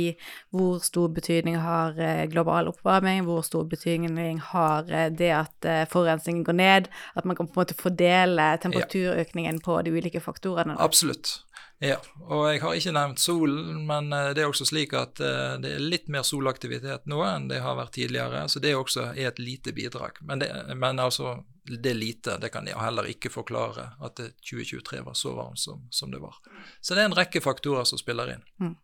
hvor 0.53 0.79
stor 0.83 1.09
betydning 1.15 1.57
har 1.61 1.97
eh, 1.99 2.25
global 2.29 2.69
oppvarming, 2.69 3.23
hvor 3.25 3.41
stor 3.45 3.65
betydning 3.69 4.39
har 4.51 4.91
eh, 4.91 5.09
det 5.09 5.31
at 5.33 5.65
eh, 5.65 5.85
forurensningen 5.89 6.43
går 6.45 6.59
ned, 6.59 6.91
at 7.15 7.25
man 7.25 7.35
kan 7.37 7.47
på 7.47 7.55
en 7.57 7.63
måte 7.63 7.77
fordele 7.79 8.51
temperaturøkningen 8.61 9.59
på 9.65 9.81
de 9.81 9.95
ulike 9.95 10.21
faktorene. 10.21 10.77
Absolutt. 10.79 11.41
Ja, 11.83 11.97
og 12.23 12.45
jeg 12.47 12.61
har 12.63 12.77
ikke 12.77 12.93
nevnt 12.95 13.19
solen, 13.19 13.81
men 13.87 14.07
det 14.07 14.39
er 14.39 14.47
også 14.47 14.63
slik 14.69 14.93
at 14.95 15.19
det 15.19 15.73
er 15.75 15.81
litt 15.83 16.07
mer 16.09 16.23
solaktivitet 16.23 17.03
nå 17.11 17.19
enn 17.27 17.49
det 17.49 17.59
har 17.65 17.75
vært 17.75 17.97
tidligere, 17.97 18.45
så 18.47 18.61
det 18.63 18.71
også 18.77 19.09
er 19.11 19.27
et 19.33 19.41
lite 19.43 19.73
bidrag. 19.75 20.21
Men, 20.23 20.39
det, 20.39 20.47
men 20.79 21.03
altså 21.03 21.35
det 21.65 21.93
lite. 21.93 22.37
Det 22.37 22.49
kan 22.49 22.67
jeg 22.67 22.77
heller 22.77 23.07
ikke 23.09 23.29
forklare 23.33 23.87
at 24.03 24.19
2023 24.21 25.01
var 25.05 25.13
så 25.17 25.33
varmt 25.33 25.59
som, 25.59 25.87
som, 25.89 26.11
det 26.11 26.19
var. 26.21 26.35
Så 26.81 26.93
det 26.93 27.01
er 27.01 27.09
en 27.09 27.17
rekke 27.17 27.41
faktorer 27.41 27.87
som 27.89 27.99
spiller 27.99 28.35
inn. 28.35 28.43
Mm. 28.61 28.75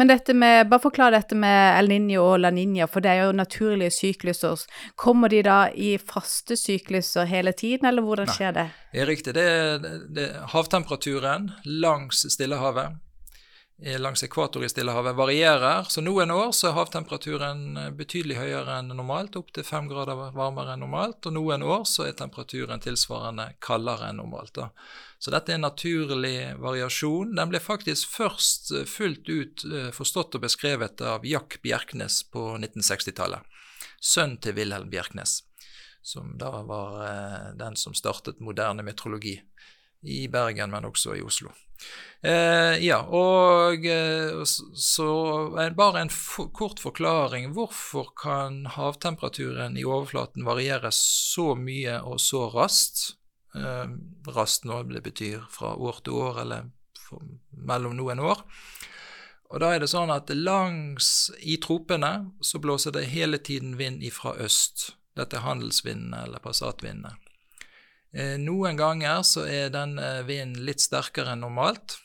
Men 0.00 0.12
dette 0.12 0.34
med, 0.34 0.68
bare 0.70 0.82
forklar 0.82 1.12
dette 1.14 1.36
med 1.36 1.78
El 1.78 1.92
Niño 1.92 2.24
og 2.32 2.40
La 2.40 2.50
Niña, 2.54 2.88
for 2.88 3.04
det 3.04 3.12
er 3.12 3.28
jo 3.28 3.36
naturlige 3.36 3.92
sykluser. 3.94 4.64
Kommer 4.96 5.28
de 5.32 5.42
da 5.46 5.60
i 5.74 5.92
faste 5.98 6.56
sykluser 6.56 7.28
hele 7.28 7.52
tiden, 7.52 7.86
eller 7.90 8.04
hvordan 8.06 8.30
Nei. 8.30 8.38
skjer 8.38 8.56
det? 8.56 8.66
Det 8.92 9.04
er 9.04 9.12
riktig. 9.12 9.36
Det 9.36 9.46
er, 9.46 9.86
det 10.08 10.26
er 10.30 10.50
havtemperaturen 10.54 11.52
langs 11.64 12.24
Stillehavet 12.32 12.98
langs 13.82 14.22
ekvator 14.22 14.64
i 14.64 14.68
Stillehavet 14.68 15.16
varierer. 15.16 15.82
Så 15.88 16.00
noen 16.00 16.30
år 16.30 16.52
så 16.52 16.68
er 16.68 16.76
havtemperaturen 16.76 17.76
eh, 17.76 17.90
betydelig 17.96 18.36
høyere 18.36 18.76
enn 18.80 18.92
normalt, 18.92 19.38
opptil 19.40 19.64
fem 19.64 19.88
grader 19.88 20.18
varmere 20.36 20.74
enn 20.74 20.84
normalt. 20.84 21.24
Og 21.26 21.36
noen 21.36 21.64
år 21.64 21.86
så 21.88 22.04
er 22.08 22.16
temperaturen 22.18 22.82
tilsvarende 22.84 23.50
kaldere 23.64 24.10
enn 24.10 24.20
normalt. 24.20 24.52
Da. 24.58 24.68
Så 25.18 25.32
dette 25.32 25.54
er 25.54 25.60
en 25.60 25.64
naturlig 25.64 26.34
variasjon. 26.60 27.32
Den 27.38 27.52
ble 27.52 27.62
faktisk 27.64 28.12
først 28.12 28.72
eh, 28.76 28.84
fullt 28.88 29.30
ut 29.32 29.64
eh, 29.70 29.88
forstått 29.96 30.36
og 30.36 30.44
beskrevet 30.44 31.00
av 31.00 31.24
Jack 31.24 31.60
Bjerknes 31.64 32.22
på 32.32 32.50
1960-tallet. 32.58 33.48
Sønn 34.00 34.36
til 34.40 34.56
Wilhelm 34.56 34.92
Bjerknes, 34.92 35.42
som 36.00 36.32
da 36.40 36.62
var 36.64 37.02
den 37.60 37.76
som 37.76 37.92
startet 37.92 38.40
moderne 38.40 38.80
meteorologi 38.84 39.34
i 40.00 40.22
Bergen, 40.32 40.72
men 40.72 40.88
også 40.88 41.18
i 41.18 41.24
Oslo. 41.24 41.52
Eh, 42.22 42.76
ja, 42.84 42.98
og 43.08 43.86
eh, 43.88 44.42
så 44.74 45.12
bare 45.76 46.02
en 46.02 46.10
kort 46.52 46.82
forklaring. 46.82 47.52
Hvorfor 47.56 48.12
kan 48.16 48.66
havtemperaturen 48.74 49.78
i 49.80 49.86
overflaten 49.88 50.44
variere 50.44 50.92
så 50.92 51.54
mye 51.56 51.96
og 52.04 52.20
så 52.20 52.44
raskt? 52.52 53.14
Eh, 53.56 53.88
raskt 54.28 54.68
nå, 54.68 54.82
det 54.92 55.02
betyr 55.06 55.48
fra 55.50 55.72
år 55.74 56.04
til 56.04 56.20
år 56.20 56.42
eller 56.44 56.68
for, 57.08 57.24
mellom 57.50 57.96
noen 57.96 58.20
år. 58.20 58.44
Og 59.50 59.64
da 59.64 59.72
er 59.74 59.82
det 59.82 59.90
sånn 59.90 60.12
at 60.14 60.28
langs 60.30 61.30
i 61.40 61.56
tropene 61.58 62.30
så 62.44 62.60
blåser 62.62 62.94
det 62.94 63.08
hele 63.10 63.40
tiden 63.40 63.78
vind 63.80 64.04
ifra 64.06 64.36
øst. 64.38 64.92
Dette 65.18 65.40
er 65.40 65.48
handelsvindene 65.48 66.26
eller 66.28 66.44
passatvindene. 66.44 67.16
Eh, 68.12 68.38
noen 68.38 68.76
ganger 68.76 69.22
så 69.22 69.44
er 69.46 69.70
denne 69.70 70.22
vinden 70.26 70.64
litt 70.66 70.82
sterkere 70.82 71.36
enn 71.36 71.44
normalt. 71.44 72.00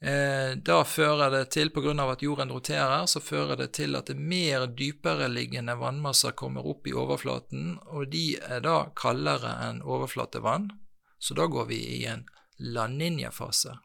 Eh, 0.00 0.54
da 0.54 0.84
fører 0.86 1.32
det 1.34 1.44
til, 1.50 1.70
pga. 1.74 1.90
at 2.12 2.22
jorden 2.22 2.52
roterer, 2.54 3.06
så 3.06 3.20
fører 3.20 3.56
det 3.56 3.72
til 3.72 3.96
at 3.96 4.06
det 4.06 4.16
mer 4.16 4.66
dypereliggende 4.66 5.74
vannmasser 5.74 6.36
kommer 6.38 6.66
opp 6.66 6.86
i 6.86 6.94
overflaten, 6.94 7.78
og 7.86 8.10
de 8.10 8.38
er 8.38 8.60
da 8.60 8.92
kaldere 8.94 9.56
enn 9.68 9.82
overflatevann, 9.82 10.70
så 11.18 11.34
da 11.34 11.46
går 11.46 11.66
vi 11.66 11.80
i 11.98 12.04
en 12.06 12.24
La 12.58 12.86
Niña-fase. 12.86 13.78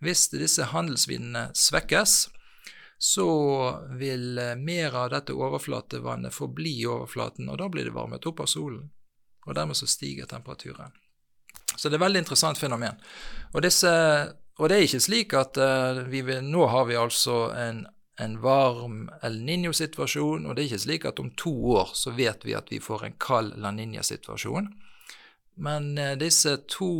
Hvis 0.00 0.28
disse 0.28 0.64
handelsvindene 0.72 1.50
svekkes, 1.54 2.28
så 2.98 3.28
vil 3.96 4.36
eh, 4.38 4.56
mer 4.56 4.92
av 4.92 5.10
dette 5.16 5.32
overflatevannet 5.32 6.36
forbli 6.36 6.82
i 6.82 6.86
overflaten, 6.86 7.48
og 7.48 7.62
da 7.64 7.68
blir 7.72 7.88
det 7.88 7.96
varmet 7.96 8.26
opp 8.28 8.44
av 8.44 8.52
solen 8.52 8.90
og 9.50 9.56
dermed 9.58 9.78
så 9.78 9.88
stiger 9.90 10.30
temperaturen. 10.30 10.94
Så 11.76 11.88
det 11.88 11.96
er 11.96 12.00
et 12.00 12.06
veldig 12.06 12.22
interessant 12.22 12.58
fenomen. 12.58 12.98
Og, 13.52 13.62
disse, 13.64 13.90
og 14.58 14.68
det 14.70 14.76
er 14.76 14.86
ikke 14.86 15.02
slik 15.02 15.34
at 15.38 15.58
uh, 15.58 16.04
vi 16.10 16.22
vil, 16.26 16.44
nå 16.46 16.66
har 16.70 16.86
vi 16.86 16.98
altså 16.98 17.50
en, 17.56 17.84
en 18.20 18.36
varm 18.42 19.08
El 19.26 19.40
Niño-situasjon, 19.46 20.46
og 20.46 20.54
det 20.54 20.62
er 20.62 20.70
ikke 20.70 20.84
slik 20.86 21.08
at 21.10 21.22
om 21.22 21.32
to 21.40 21.52
år 21.74 21.92
så 21.98 22.14
vet 22.14 22.46
vi 22.46 22.54
at 22.58 22.70
vi 22.70 22.82
får 22.82 23.06
en 23.06 23.18
kald 23.22 23.58
La 23.58 23.74
Niña-situasjon. 23.74 24.70
Men 25.60 25.92
uh, 25.98 26.14
disse 26.20 26.56
to 26.70 26.92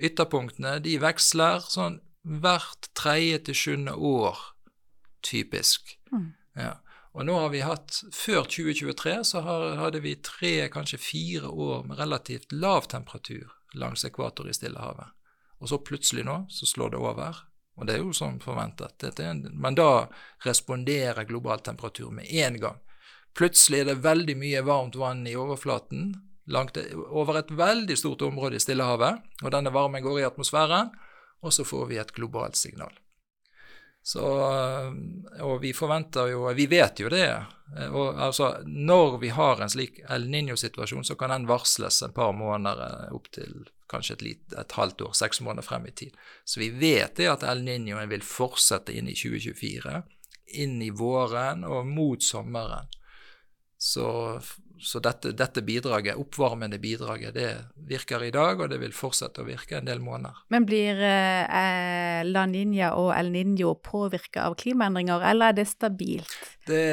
ytterpunktene 0.00 0.78
de 0.84 0.98
veksler 1.02 1.64
sånn 1.68 2.00
hvert 2.28 2.90
tredje 2.98 3.44
til 3.48 3.56
sjuende 3.56 3.94
år, 3.94 4.40
typisk. 5.24 5.96
Mm. 6.12 6.32
Ja. 6.58 6.76
Og 7.16 7.24
nå 7.26 7.34
har 7.40 7.52
vi 7.52 7.64
hatt, 7.64 8.02
Før 8.12 8.44
2023 8.44 9.14
så 9.24 9.42
hadde 9.42 10.00
vi 10.04 10.16
tre, 10.22 10.68
kanskje 10.72 11.00
fire 11.00 11.48
år 11.48 11.86
med 11.88 11.98
relativt 11.98 12.52
lav 12.52 12.88
temperatur 12.90 13.52
langs 13.74 14.04
ekvator 14.04 14.48
i 14.48 14.54
Stillehavet. 14.54 15.14
Og 15.58 15.68
så 15.68 15.78
plutselig 15.82 16.24
nå 16.24 16.44
så 16.52 16.66
slår 16.66 16.94
det 16.94 17.00
over. 17.02 17.42
Og 17.78 17.86
det 17.86 17.94
er 17.94 18.02
jo 18.02 18.12
som 18.16 18.38
forventet. 18.42 19.04
En, 19.22 19.44
men 19.54 19.76
da 19.78 20.08
responderer 20.46 21.26
global 21.28 21.62
temperatur 21.62 22.10
med 22.14 22.30
en 22.30 22.58
gang. 22.60 22.78
Plutselig 23.38 23.82
er 23.82 23.90
det 23.92 24.00
veldig 24.02 24.34
mye 24.38 24.62
varmt 24.66 24.96
vann 24.98 25.26
i 25.26 25.36
overflaten 25.38 26.14
langt, 26.50 26.78
over 27.08 27.38
et 27.38 27.50
veldig 27.54 27.98
stort 27.98 28.22
område 28.26 28.58
i 28.58 28.62
Stillehavet, 28.62 29.20
og 29.44 29.52
denne 29.54 29.72
varmen 29.74 30.02
går 30.02 30.22
i 30.22 30.26
atmosfæren, 30.26 30.90
og 31.44 31.54
så 31.54 31.66
får 31.66 31.86
vi 31.92 32.00
et 32.00 32.14
globalt 32.16 32.56
signal. 32.58 32.94
Så, 34.08 34.40
eh, 34.40 34.92
og 35.44 35.58
vi 35.60 35.74
forventer 35.76 36.30
jo 36.32 36.46
Vi 36.56 36.64
vet 36.66 37.00
jo 37.00 37.10
det. 37.12 37.26
Eh, 37.76 37.90
og, 37.92 38.16
altså, 38.16 38.54
når 38.64 39.18
vi 39.20 39.28
har 39.28 39.60
en 39.60 39.68
slik 39.68 39.98
El 40.08 40.24
Niño-situasjon, 40.32 41.04
så 41.04 41.14
kan 41.14 41.34
den 41.34 41.44
varsles 41.50 42.00
en 42.02 42.14
par 42.16 42.32
måneder 42.32 42.80
eh, 42.86 43.10
opp 43.12 43.28
til 43.36 43.66
kanskje 43.92 44.16
et, 44.16 44.24
lit, 44.24 44.54
et, 44.56 44.72
halvt 44.72 45.04
år, 45.04 45.12
seks 45.12 45.42
måneder 45.44 45.66
frem 45.66 45.84
i 45.90 45.92
tid. 45.92 46.16
Så 46.44 46.62
vi 46.62 46.70
vet 46.72 47.20
det 47.20 47.28
at 47.28 47.44
El 47.44 47.60
Niño 47.66 48.00
vil 48.08 48.24
fortsette 48.24 48.96
inn 48.96 49.12
i 49.12 49.16
2024, 49.16 50.00
inn 50.64 50.80
i 50.80 50.88
våren 50.88 51.68
og 51.68 51.84
mot 51.92 52.24
sommeren. 52.24 52.88
Så 53.76 54.08
så 54.80 55.00
dette, 55.02 55.32
dette, 55.32 55.62
bidraget, 55.62 56.16
oppvarmende 56.20 56.78
bidraget, 56.78 57.34
det 57.34 57.48
virker 57.88 58.24
i 58.24 58.30
dag, 58.34 58.60
og 58.60 58.70
det 58.70 58.80
vil 58.82 58.92
fortsette 58.94 59.42
å 59.42 59.46
virke 59.46 59.78
en 59.78 59.88
del 59.88 60.02
måneder. 60.02 60.44
Men 60.52 60.66
blir 60.68 61.00
eh, 61.02 62.20
La 62.28 62.44
Niña 62.50 62.92
og 62.98 63.12
El 63.16 63.32
Niño 63.34 63.74
påvirka 63.84 64.48
av 64.48 64.58
klimaendringer, 64.60 65.24
eller 65.30 65.52
er 65.52 65.58
det 65.60 65.66
stabilt? 65.70 66.36
Det, 66.68 66.84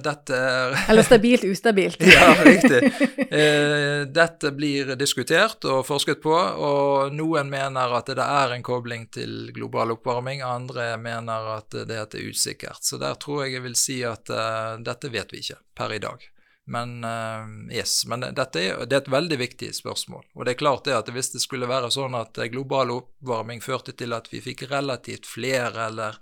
dette 0.00 0.36
er 0.38 0.76
Eller 0.90 1.04
stabilt 1.04 1.44
ustabilt. 1.44 2.00
ja, 2.00 2.32
riktig. 2.46 2.92
Eh, 3.28 4.06
dette 4.08 4.52
blir 4.56 4.94
diskutert 4.96 5.66
og 5.68 5.84
forsket 5.86 6.22
på, 6.24 6.32
og 6.32 7.12
noen 7.12 7.52
mener 7.52 7.92
at 7.98 8.08
det 8.16 8.24
er 8.24 8.56
en 8.56 8.64
kobling 8.64 9.06
til 9.12 9.52
global 9.56 9.92
oppvarming, 9.98 10.40
andre 10.40 10.94
mener 10.96 11.52
at 11.58 11.76
det 11.88 12.00
er 12.00 12.30
usikkert. 12.30 12.82
Så 12.84 12.96
der 13.00 13.18
tror 13.20 13.44
jeg 13.44 13.58
jeg 13.58 13.66
vil 13.66 13.78
si 13.78 14.00
at 14.06 14.30
eh, 14.32 14.74
dette 14.84 15.12
vet 15.12 15.32
vi 15.32 15.44
ikke 15.44 15.60
per 15.76 15.94
i 15.94 16.02
dag. 16.02 16.28
Men, 16.68 16.98
uh, 17.04 17.72
yes, 17.72 18.02
men 18.06 18.26
dette 18.36 18.60
er, 18.60 18.82
det 18.84 18.96
er 18.96 19.02
et 19.02 19.10
veldig 19.12 19.38
viktig 19.40 19.70
spørsmål. 19.76 20.26
Og 20.36 20.44
det 20.44 20.52
er 20.52 20.60
klart 20.60 20.84
det 20.84 20.96
at 20.98 21.08
hvis 21.14 21.32
det 21.32 21.40
skulle 21.40 21.70
være 21.70 21.88
sånn 21.94 22.16
at 22.18 22.36
global 22.52 22.92
oppvarming 22.92 23.62
førte 23.64 23.94
til 23.96 24.12
at 24.12 24.28
vi 24.32 24.42
fikk 24.44 24.66
relativt 24.68 25.28
flere 25.28 25.88
eller 25.88 26.18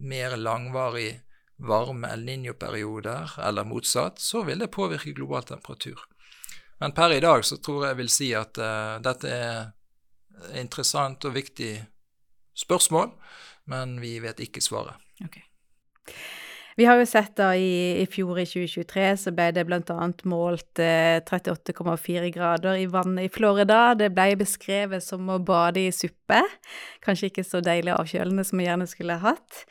mer 0.00 0.38
langvarig 0.40 1.10
varme 1.56 2.08
El 2.12 2.24
Niño-perioder, 2.24 3.36
eller 3.44 3.64
motsatt, 3.64 4.18
så 4.20 4.42
vil 4.44 4.60
det 4.64 4.72
påvirke 4.72 5.14
global 5.16 5.44
temperatur. 5.44 6.00
Men 6.80 6.92
per 6.92 7.12
i 7.12 7.20
dag 7.20 7.44
så 7.44 7.56
tror 7.56 7.84
jeg 7.84 7.94
jeg 7.94 8.00
vil 8.00 8.12
si 8.12 8.30
at 8.36 8.60
uh, 8.60 8.96
dette 9.04 9.32
er 9.32 10.56
interessant 10.60 11.24
og 11.24 11.36
viktig 11.36 11.72
spørsmål, 12.56 13.12
men 13.72 13.96
vi 14.00 14.18
vet 14.24 14.40
ikke 14.44 14.64
svaret. 14.64 15.00
Okay. 15.24 15.44
Vi 16.76 16.84
har 16.84 16.98
jo 17.00 17.06
sett 17.08 17.38
da 17.38 17.54
i, 17.56 18.02
i 18.02 18.06
fjor, 18.12 18.36
i 18.36 18.44
2023, 18.44 19.04
så 19.16 19.32
ble 19.32 19.46
det 19.56 19.62
bl.a. 19.64 20.08
målt 20.28 20.80
eh, 20.84 21.22
38,4 21.24 22.28
grader 22.34 22.76
i 22.76 22.84
vannet 22.92 23.30
i 23.30 23.32
Florida. 23.32 23.94
Det 23.96 24.10
ble 24.12 24.34
beskrevet 24.36 25.04
som 25.04 25.24
å 25.32 25.38
bade 25.40 25.86
i 25.86 25.94
suppe. 25.94 26.42
Kanskje 27.04 27.30
ikke 27.30 27.46
så 27.48 27.62
deilig 27.64 27.94
avkjølende 27.96 28.44
som 28.44 28.60
vi 28.60 28.68
gjerne 28.68 28.88
skulle 28.90 29.16
hatt. 29.24 29.64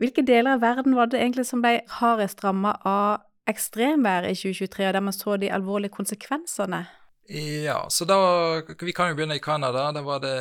Hvilke 0.00 0.24
deler 0.24 0.56
av 0.56 0.64
verden 0.64 0.96
var 0.96 1.12
det 1.12 1.20
egentlig 1.20 1.44
som 1.50 1.60
ble 1.60 1.82
hardest 1.98 2.40
ramma 2.44 2.78
av 2.88 3.26
ekstremvær 3.52 4.24
i 4.30 4.32
2023, 4.32 4.88
og 4.88 4.96
der 4.96 5.04
man 5.04 5.16
så 5.16 5.36
de 5.36 5.52
alvorlige 5.52 5.92
konsekvensene? 5.92 6.86
Ja, 7.28 7.86
så 7.90 8.04
da 8.04 8.62
Vi 8.78 8.92
kan 8.92 9.10
jo 9.10 9.16
begynne 9.18 9.36
i 9.36 9.42
Canada. 9.42 9.90
Der 9.92 10.02
var 10.02 10.20
det 10.22 10.36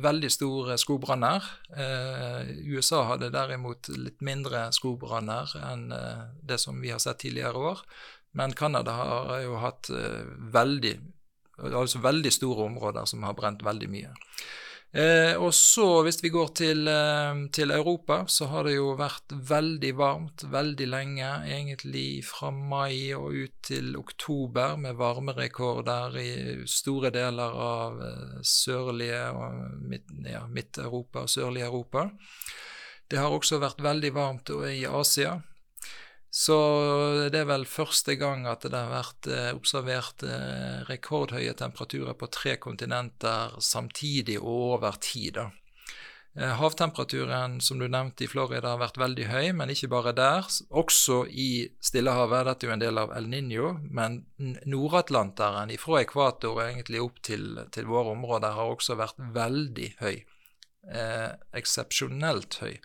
veldig 0.00 0.30
store 0.32 0.78
skogbranner. 0.78 1.44
Eh, 1.76 2.48
USA 2.72 3.02
hadde 3.04 3.28
derimot 3.30 3.90
litt 3.92 4.22
mindre 4.24 4.70
skogbranner 4.72 5.52
enn 5.60 5.90
eh, 5.92 6.22
det 6.40 6.58
som 6.62 6.80
vi 6.80 6.94
har 6.94 7.02
sett 7.02 7.20
tidligere 7.20 7.60
år. 7.72 7.84
Men 8.32 8.56
Canada 8.56 8.94
har 8.96 9.40
jo 9.44 9.60
hatt 9.60 9.90
eh, 9.92 10.24
veldig, 10.54 10.94
altså 11.60 12.00
veldig 12.00 12.32
store 12.32 12.70
områder 12.70 13.04
som 13.04 13.28
har 13.28 13.36
brent 13.36 13.62
veldig 13.66 13.90
mye. 13.92 14.14
Eh, 14.90 15.36
og 15.38 15.52
så, 15.54 16.02
hvis 16.02 16.18
vi 16.18 16.32
går 16.34 16.48
til, 16.58 16.88
eh, 16.90 17.34
til, 17.54 17.70
Europa, 17.70 18.24
så 18.26 18.48
har 18.50 18.64
det 18.66 18.74
jo 18.74 18.96
vært 18.98 19.30
veldig 19.30 19.92
varmt 19.94 20.44
veldig 20.50 20.88
lenge. 20.90 21.28
Egentlig 21.46 22.24
fra 22.26 22.50
mai 22.50 23.14
og 23.14 23.30
ut 23.30 23.54
til 23.62 23.94
oktober, 23.96 24.76
med 24.76 24.98
varmerekorder 24.98 26.18
i 26.18 26.32
store 26.66 27.12
deler 27.14 27.54
av 27.54 28.02
eh, 28.02 28.40
sørlige 28.42 29.22
og 29.30 29.78
Midt-Europa 29.86 31.22
ja, 31.22 31.22
og 31.22 31.30
sørlige 31.30 31.70
Europa. 31.70 32.10
Det 33.10 33.18
har 33.18 33.30
også 33.30 33.62
vært 33.62 33.82
veldig 33.82 34.12
varmt 34.14 34.50
i 34.50 34.84
Asia. 34.86 35.38
Så 36.30 36.56
det 37.32 37.40
er 37.40 37.48
vel 37.48 37.66
første 37.66 38.14
gang 38.14 38.44
at 38.46 38.62
det 38.62 38.76
har 38.76 38.92
vært 38.92 39.26
eh, 39.26 39.48
observert 39.50 40.22
eh, 40.22 40.84
rekordhøye 40.86 41.56
temperaturer 41.58 42.14
på 42.14 42.28
tre 42.30 42.54
kontinenter 42.62 43.56
samtidig 43.58 44.38
og 44.38 44.76
over 44.76 45.00
tid. 45.02 45.40
Eh, 46.38 46.52
havtemperaturen 46.60 47.60
som 47.60 47.78
du 47.78 47.88
nevnte 47.88 48.24
i 48.24 48.28
Florida 48.30 48.70
har 48.70 48.78
vært 48.78 49.00
veldig 49.02 49.26
høy, 49.32 49.46
men 49.58 49.72
ikke 49.74 49.90
bare 49.90 50.12
der. 50.14 50.46
Også 50.70 51.24
i 51.26 51.66
Stillehavet. 51.82 52.46
Dette 52.46 52.66
er 52.66 52.70
jo 52.70 52.76
en 52.76 52.84
del 52.84 53.02
av 53.02 53.14
El 53.16 53.26
Niño. 53.32 53.72
Men 53.90 54.20
Nord-Atlanteren 54.38 55.74
fra 55.82 56.04
ekvator 56.04 56.54
og 56.54 56.62
egentlig 56.68 57.02
opp 57.02 57.18
til, 57.26 57.58
til, 57.74 57.90
våre 57.90 58.14
områder 58.14 58.54
har 58.54 58.70
også 58.76 58.98
vært 59.00 59.18
veldig 59.34 59.90
høy. 60.04 60.22
Eh, 60.94 61.30
Eksepsjonelt 61.58 62.60
høy. 62.62 62.78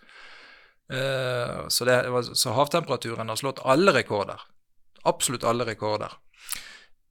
Eh, 0.93 1.67
så, 1.67 1.85
det, 1.85 2.23
så, 2.33 2.49
havtemperaturen 2.49 3.29
har 3.29 3.35
slått 3.35 3.59
alle 3.65 3.93
rekorder. 3.93 4.41
Absolutt 5.03 5.43
alle 5.43 5.65
rekorder. 5.65 6.11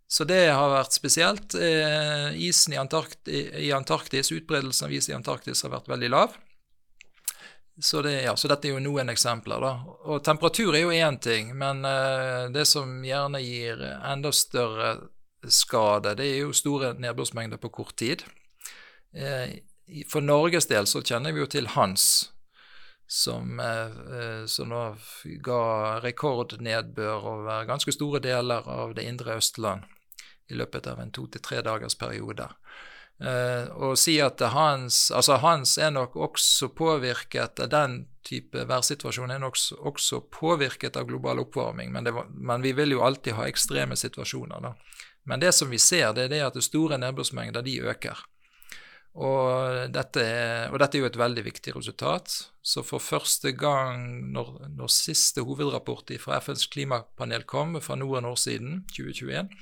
Så 0.06 0.24
det 0.28 0.46
har 0.52 0.70
vært 0.70 0.94
spesielt. 0.94 1.54
Eh, 1.58 2.34
isen 2.46 2.74
i, 2.74 2.78
Antarkt 2.78 3.28
i, 3.28 3.72
Antarktis, 3.74 4.30
Utbredelsen 4.32 4.86
av 4.86 4.94
is 4.94 5.08
i 5.10 5.16
Antarktis 5.16 5.64
har 5.66 5.74
vært 5.74 5.90
veldig 5.90 6.10
lav. 6.12 6.36
Så, 7.82 8.04
det, 8.06 8.20
ja, 8.22 8.36
så, 8.38 8.46
dette 8.52 8.68
er 8.68 8.76
jo 8.76 8.84
noen 8.84 9.10
eksempler. 9.10 9.58
da. 9.64 9.72
Og 10.06 10.22
Temperatur 10.22 10.76
er 10.76 10.84
jo 10.84 10.94
én 10.94 11.18
ting, 11.18 11.50
men 11.58 11.82
uh, 11.82 12.46
det 12.54 12.68
som 12.70 13.00
gjerne 13.02 13.40
gir 13.42 13.82
enda 13.82 14.30
større 14.30 14.92
skade, 15.50 16.14
det 16.20 16.28
er 16.28 16.44
jo 16.44 16.54
store 16.54 16.92
nedbørsmengder 17.02 17.58
på 17.58 17.72
kort 17.74 17.96
tid. 17.98 18.22
For 20.08 20.24
Norges 20.24 20.70
del 20.70 20.86
så 20.88 21.02
kjenner 21.04 21.34
vi 21.34 21.42
jo 21.42 21.50
til 21.50 21.68
Hans, 21.74 22.06
som, 23.06 23.60
eh, 23.60 24.46
som 24.46 24.68
nå 24.68 24.84
ga 25.44 26.00
rekordnedbør 26.04 27.28
over 27.34 27.68
ganske 27.68 27.92
store 27.92 28.20
deler 28.24 28.68
av 28.68 28.94
det 28.94 29.04
indre 29.08 29.36
Østland 29.36 29.84
i 30.48 30.54
løpet 30.54 30.86
av 30.86 31.00
en 31.00 31.12
to 31.12 31.26
til 31.26 31.40
tre 31.44 31.62
dagers 31.64 31.96
periode. 31.96 32.48
Eh, 33.20 33.68
og 33.78 33.94
si 33.98 34.16
at 34.20 34.40
hans, 34.50 35.10
altså 35.14 35.38
hans 35.38 35.76
er 35.78 35.92
nok 35.94 36.16
også 36.18 36.72
påvirket 36.74 37.60
Den 37.70 38.08
type 38.26 38.64
værsituasjon 38.66 39.30
er 39.30 39.38
nok 39.38 39.54
også 39.78 40.24
påvirket 40.32 40.96
av 40.96 41.06
global 41.06 41.44
oppvarming, 41.44 41.92
men, 41.92 42.08
var, 42.10 42.26
men, 42.28 42.62
vi 42.64 42.72
vil 42.72 42.96
jo 42.96 43.04
alltid 43.04 43.36
ha 43.36 43.46
ekstreme 43.46 43.96
situasjoner. 43.96 44.60
da. 44.64 44.74
Men 45.24 45.40
det 45.40 45.52
som 45.54 45.70
vi 45.70 45.78
ser, 45.78 46.12
det 46.12 46.24
er 46.24 46.32
det 46.32 46.40
at 46.46 46.62
store 46.64 46.98
nedbørsmengder 46.98 47.62
de 47.62 47.80
øker. 47.84 48.24
Og 49.14 49.92
dette, 49.94 50.24
er, 50.24 50.72
og 50.72 50.80
dette, 50.80 50.98
er, 50.98 51.04
jo 51.04 51.10
et 51.12 51.20
veldig 51.20 51.44
viktig 51.44 51.76
resultat. 51.76 52.32
Så 52.64 52.80
for 52.80 53.02
første 53.02 53.52
gang 53.52 54.30
når, 54.32 54.54
når 54.72 54.92
siste 54.92 55.44
hovedrapport 55.44 56.14
fra 56.22 56.38
FNs 56.40 56.64
klimapanel 56.72 57.44
kom 57.44 57.76
for 57.84 58.00
noen 58.00 58.24
år 58.24 58.38
siden, 58.40 58.78
2021, 58.94 59.52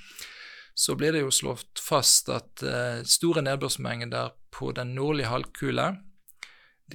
så 0.74 0.94
ble 0.96 1.10
det 1.12 1.24
jo 1.24 1.32
slått 1.34 1.82
fast 1.82 2.30
at 2.32 2.62
uh, 2.62 3.02
store 3.02 3.42
nedbørsmengder 3.44 4.32
på 4.54 4.70
den 4.76 4.94
nordlige 4.96 5.32
halvkule 5.32 5.88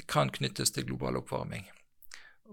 kan 0.07 0.29
knyttes 0.29 0.71
til 0.71 0.85
global 0.85 1.19
oppvarming. 1.19 1.65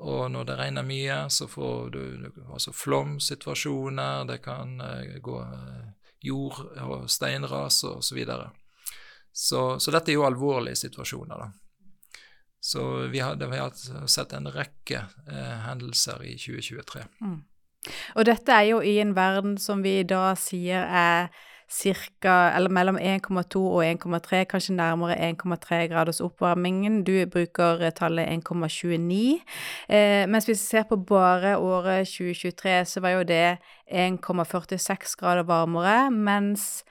Og 0.02 0.30
når 0.32 0.48
det 0.48 0.58
regner 0.58 0.86
mye, 0.86 1.18
så 1.30 1.46
får 1.46 1.90
du 1.94 2.02
altså 2.48 2.72
flomsituasjoner, 2.74 4.24
det 4.28 4.40
kan 4.42 4.80
uh, 4.82 5.18
gå 5.22 5.38
uh, 5.40 5.84
jord- 6.24 6.64
og 6.82 7.10
steinras 7.10 7.84
osv. 7.86 8.24
Og, 8.26 8.48
så, 9.30 9.60
så, 9.78 9.94
dette 9.94 10.10
er 10.10 10.18
jo 10.18 10.26
alvorlige 10.26 10.82
situasjoner. 10.82 11.38
da. 11.38 11.63
Så 12.64 12.82
vi 13.12 13.20
har, 13.20 13.36
vi 13.36 13.58
har 13.60 14.06
sett 14.08 14.32
en 14.32 14.48
rekke 14.48 15.02
eh, 15.28 15.56
hendelser 15.66 16.22
i 16.24 16.36
2023. 16.40 17.02
Mm. 17.20 17.42
Og 18.16 18.24
dette 18.24 18.54
er 18.56 18.70
jo 18.70 18.78
i 18.80 18.94
en 19.02 19.12
verden 19.16 19.58
som 19.60 19.82
vi 19.84 19.98
da 20.08 20.30
sier 20.40 20.86
er 20.88 21.28
cirka, 21.68 22.52
eller 22.56 22.72
mellom 22.72 22.96
1,2 22.96 23.60
og 23.60 23.82
1,3, 23.84 24.44
kanskje 24.48 24.76
nærmere 24.76 25.16
1,3 25.16 25.82
graders 25.92 26.20
oppvarmingen. 26.24 27.02
Du 27.04 27.12
bruker 27.26 27.84
tallet 27.96 28.28
1,29. 28.28 29.40
Eh, 29.88 30.24
mens 30.28 30.48
hvis 30.48 30.62
vi 30.64 30.66
ser 30.66 30.88
på 30.88 30.96
bare 30.96 31.56
året 31.58 32.08
2023, 32.08 32.84
så 32.84 33.04
var 33.04 33.18
jo 33.18 33.28
det 33.28 33.58
1,46 33.92 35.16
grader 35.20 35.44
varmere, 35.48 36.10
mens 36.10 36.84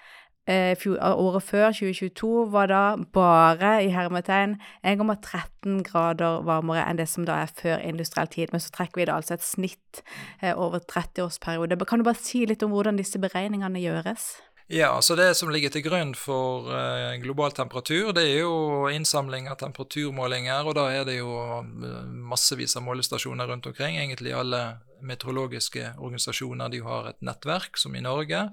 eh, 0.47 0.77
året 0.86 1.43
før, 1.43 1.71
2022, 1.71 2.32
var 2.51 2.71
da 2.71 2.84
bare 3.15 3.73
i 3.86 3.91
hermetegn 3.93 4.58
1,13 4.84 5.84
grader 5.88 6.43
varmere 6.47 6.86
enn 6.88 6.99
det 6.99 7.10
som 7.12 7.27
da 7.27 7.41
er 7.43 7.51
før 7.51 7.84
industriell 7.84 8.27
tid. 8.27 8.51
Men 8.51 8.63
så 8.63 8.73
trekker 8.75 9.01
vi 9.01 9.10
da 9.10 9.19
altså 9.19 9.38
et 9.38 9.45
snitt 9.45 10.03
eh, 10.41 10.53
over 10.56 10.79
30-årsperiode. 10.79 11.79
Kan 11.86 12.03
du 12.03 12.08
bare 12.10 12.19
si 12.19 12.45
litt 12.49 12.63
om 12.63 12.73
hvordan 12.75 12.99
disse 12.99 13.21
beregningene 13.21 13.84
gjøres? 13.84 14.34
Ja, 14.67 15.01
så 15.01 15.15
Det 15.15 15.36
som 15.36 15.49
ligger 15.49 15.69
til 15.69 15.84
grunn 15.84 16.15
for 16.15 16.71
eh, 16.71 17.19
global 17.21 17.51
temperatur, 17.51 18.13
det 18.15 18.23
er 18.23 18.39
jo 18.39 18.88
innsamling 18.89 19.49
av 19.51 19.60
temperaturmålinger. 19.60 20.65
og 20.65 20.75
Da 20.75 20.88
er 20.89 21.03
det 21.03 21.17
jo 21.19 21.36
eh, 21.60 22.06
massevis 22.32 22.75
av 22.75 22.84
målestasjoner 22.84 23.47
rundt 23.47 23.67
omkring. 23.67 23.97
Egentlig 23.97 24.34
alle 24.34 24.79
meteorologiske 25.07 25.93
organisasjoner 25.97 26.71
de 26.73 26.81
har 26.85 27.11
et 27.11 27.21
nettverk, 27.25 27.77
som 27.77 27.95
i 27.95 28.03
Norge. 28.03 28.47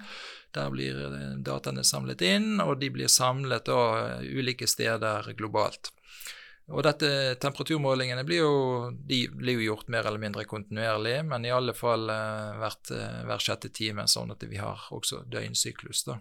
Der 0.56 0.74
blir 0.74 0.98
eh, 1.06 1.32
dataene 1.46 1.84
samlet 1.86 2.22
inn, 2.26 2.60
og 2.62 2.78
de 2.82 2.90
blir 2.92 3.10
samlet 3.10 3.70
da 3.70 4.20
ulike 4.20 4.68
steder 4.70 5.32
globalt. 5.38 5.92
Og 6.70 6.84
dette 6.86 7.08
Temperaturmålingene 7.42 8.22
blir 8.26 8.44
jo, 8.44 8.90
de 8.94 9.24
blir 9.32 9.58
jo 9.58 9.72
gjort 9.72 9.88
mer 9.90 10.06
eller 10.06 10.22
mindre 10.22 10.46
kontinuerlig, 10.46 11.16
men 11.26 11.46
i 11.46 11.54
alle 11.54 11.74
fall 11.74 12.10
eh, 12.12 12.58
hvert, 12.60 12.92
eh, 12.94 13.22
hver 13.26 13.42
sjette 13.42 13.72
time, 13.74 14.06
sånn 14.10 14.30
at 14.34 14.44
vi 14.46 14.60
har 14.62 14.86
også 14.94 15.24
døgnsyklus. 15.30 16.04
da. 16.06 16.20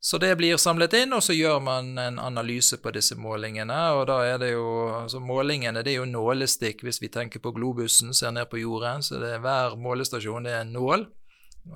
Så 0.00 0.18
det 0.22 0.36
blir 0.38 0.56
samlet 0.56 0.94
inn, 0.94 1.12
og 1.12 1.22
så 1.26 1.34
gjør 1.34 1.58
man 1.60 1.98
en 1.98 2.18
analyse 2.22 2.78
på 2.78 2.92
disse 2.94 3.16
målingene. 3.18 3.78
Og 3.98 4.04
da 4.06 4.20
er 4.28 4.38
det 4.38 4.52
jo 4.52 4.66
altså 4.94 5.18
Målingene 5.18 5.82
det 5.82 5.96
er 5.96 6.04
jo 6.04 6.08
nålestikk, 6.10 6.84
hvis 6.86 7.02
vi 7.02 7.10
tenker 7.10 7.42
på 7.42 7.52
globusen, 7.56 8.14
ser 8.14 8.30
ned 8.36 8.46
på 8.50 8.62
jorden. 8.62 9.02
Så 9.02 9.18
det 9.18 9.34
er 9.34 9.42
hver 9.42 9.74
målestasjon 9.76 10.46
det 10.46 10.54
er 10.54 10.62
en 10.62 10.74
nål. 10.76 11.08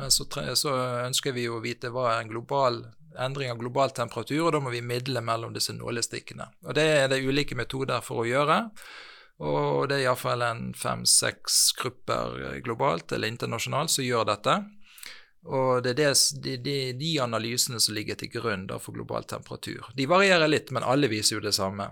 Så, 0.09 0.29
så 0.57 0.75
ønsker 1.03 1.35
vi 1.35 1.49
jo 1.49 1.59
å 1.59 1.65
vite 1.65 1.91
hva 1.93 2.13
er 2.13 2.23
en 2.23 2.31
global 2.31 2.85
endring 3.19 3.51
av 3.51 3.59
global 3.61 3.91
temperatur, 3.91 4.47
og 4.47 4.53
da 4.55 4.61
må 4.63 4.71
vi 4.73 4.83
midle 4.85 5.21
mellom 5.21 5.53
disse 5.53 5.75
nålestikkene. 5.77 6.47
Og 6.67 6.75
Det 6.75 6.85
er 6.85 7.09
det 7.11 7.23
ulike 7.25 7.59
metoder 7.59 8.01
for 8.01 8.23
å 8.23 8.29
gjøre. 8.29 8.59
Og 9.43 9.89
det 9.91 9.99
er 9.99 10.07
iallfall 10.07 10.45
en 10.47 10.71
fem-seks 10.79 11.73
grupper 11.81 12.61
globalt 12.63 13.13
eller 13.13 13.33
internasjonalt 13.33 13.91
som 13.91 14.07
gjør 14.07 14.29
dette. 14.31 14.57
Og 15.43 15.83
det 15.83 15.97
er 15.97 15.99
det, 15.99 16.59
de, 16.63 16.77
de, 16.95 17.13
analysene 17.21 17.81
som 17.83 17.95
ligger 17.97 18.19
til 18.19 18.31
grunn 18.31 18.69
for 18.79 18.95
global 18.95 19.27
temperatur. 19.27 19.89
De 19.97 20.07
varierer 20.07 20.51
litt, 20.51 20.71
men 20.71 20.87
alle 20.87 21.11
viser 21.11 21.37
jo 21.37 21.43
det 21.43 21.55
samme. 21.57 21.89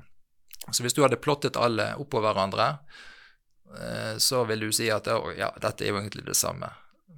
Så 0.71 0.85
hvis 0.85 0.95
du 0.95 1.03
hadde 1.03 1.19
plottet 1.19 1.59
alle 1.59 1.95
oppå 1.99 2.21
hverandre, 2.23 2.77
eh, 3.75 4.15
så 4.23 4.45
vil 4.47 4.69
du 4.69 4.71
si 4.73 4.87
at 4.93 5.11
ja, 5.39 5.51
dette 5.59 5.85
er 5.85 5.91
jo 5.91 5.99
egentlig 5.99 6.29
det 6.29 6.39
samme. 6.39 6.71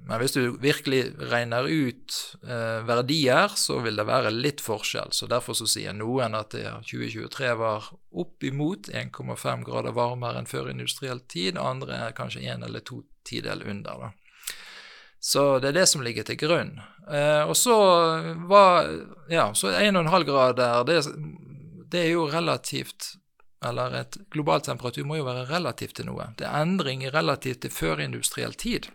Men 0.03 0.19
hvis 0.19 0.33
du 0.35 0.57
virkelig 0.59 1.13
regner 1.31 1.69
ut 1.69 2.15
eh, 2.43 2.81
verdier, 2.83 3.53
så 3.55 3.77
vil 3.85 3.95
det 3.99 4.07
være 4.09 4.33
litt 4.33 4.63
forskjell. 4.63 5.13
Så 5.13 5.29
Derfor 5.31 5.55
så 5.55 5.69
sier 5.69 5.93
noen 5.95 6.33
at 6.35 6.57
2023 6.57 7.53
var 7.61 7.91
oppimot 8.09 8.89
1,5 8.89 9.63
grader 9.69 9.95
varmere 9.95 10.41
enn 10.41 10.49
før 10.49 10.73
industriell 10.73 11.21
tid, 11.29 11.61
andre 11.61 12.07
er 12.09 12.17
kanskje 12.17 12.43
én 12.49 12.65
eller 12.65 12.81
to 12.81 13.03
tidel 13.23 13.63
under. 13.69 14.07
da. 14.07 14.11
Så 15.23 15.59
det 15.63 15.71
er 15.71 15.77
det 15.79 15.87
som 15.87 16.03
ligger 16.03 16.25
til 16.27 16.39
grunn. 16.41 16.75
Eh, 17.07 17.43
og 17.47 17.55
så 17.55 17.75
var 18.49 18.89
Ja, 19.31 19.53
så 19.55 19.71
1,5 19.71 20.25
grader, 20.27 20.83
det, 20.83 20.97
det 21.91 22.01
er 22.05 22.11
jo 22.11 22.27
relativt 22.27 23.15
eller 23.63 23.93
et 23.95 24.17
global 24.31 24.61
temperatur 24.61 25.05
må 25.07 25.21
jo 25.21 25.27
være 25.27 25.45
relativt 25.47 25.95
til 25.99 26.09
noe. 26.09 26.33
Det 26.35 26.43
er 26.47 26.65
endring 26.65 27.05
relativt 27.13 27.61
til 27.63 27.71
førindustriell 27.71 28.57
tid. 28.59 28.89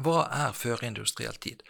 Hva 0.00 0.26
er 0.32 0.56
førindustriell 0.56 1.36
tid? 1.40 1.62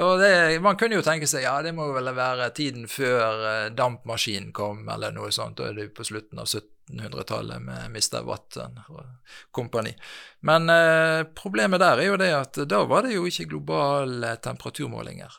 Og 0.00 0.20
det, 0.20 0.60
Man 0.62 0.76
kunne 0.78 1.00
jo 1.00 1.04
tenke 1.04 1.26
seg 1.26 1.44
ja, 1.44 1.56
det 1.64 1.72
må 1.74 1.88
vel 1.94 2.12
være 2.14 2.50
tiden 2.54 2.86
før 2.88 3.46
eh, 3.48 3.70
dampmaskinen 3.74 4.52
kom, 4.52 4.84
eller 4.88 5.16
noe 5.16 5.32
sånt. 5.34 5.58
Da 5.58 5.70
er 5.70 5.78
det 5.78 5.88
jo 5.88 5.96
på 5.96 6.06
slutten 6.12 6.38
av 6.38 6.48
1700-tallet 6.90 7.62
med 7.62 7.90
Mr. 7.94 8.22
Watson 8.26 8.80
og 8.88 9.04
kompani. 9.50 9.92
Men 10.46 10.70
eh, 10.72 11.22
problemet 11.36 11.82
der 11.82 12.02
er 12.02 12.10
jo 12.10 12.18
det 12.20 12.32
at 12.36 12.60
da 12.68 12.82
var 12.88 13.06
det 13.06 13.14
jo 13.14 13.26
ikke 13.28 13.48
globale 13.52 14.34
temperaturmålinger. 14.42 15.38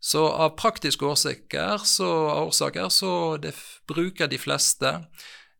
Så 0.00 0.26
av 0.28 0.54
praktiske 0.58 1.06
årsaker 1.06 1.78
så, 1.84 2.08
årsaker, 2.46 2.88
så 2.88 3.36
det, 3.42 3.54
bruker 3.88 4.28
de 4.30 4.38
fleste 4.38 4.92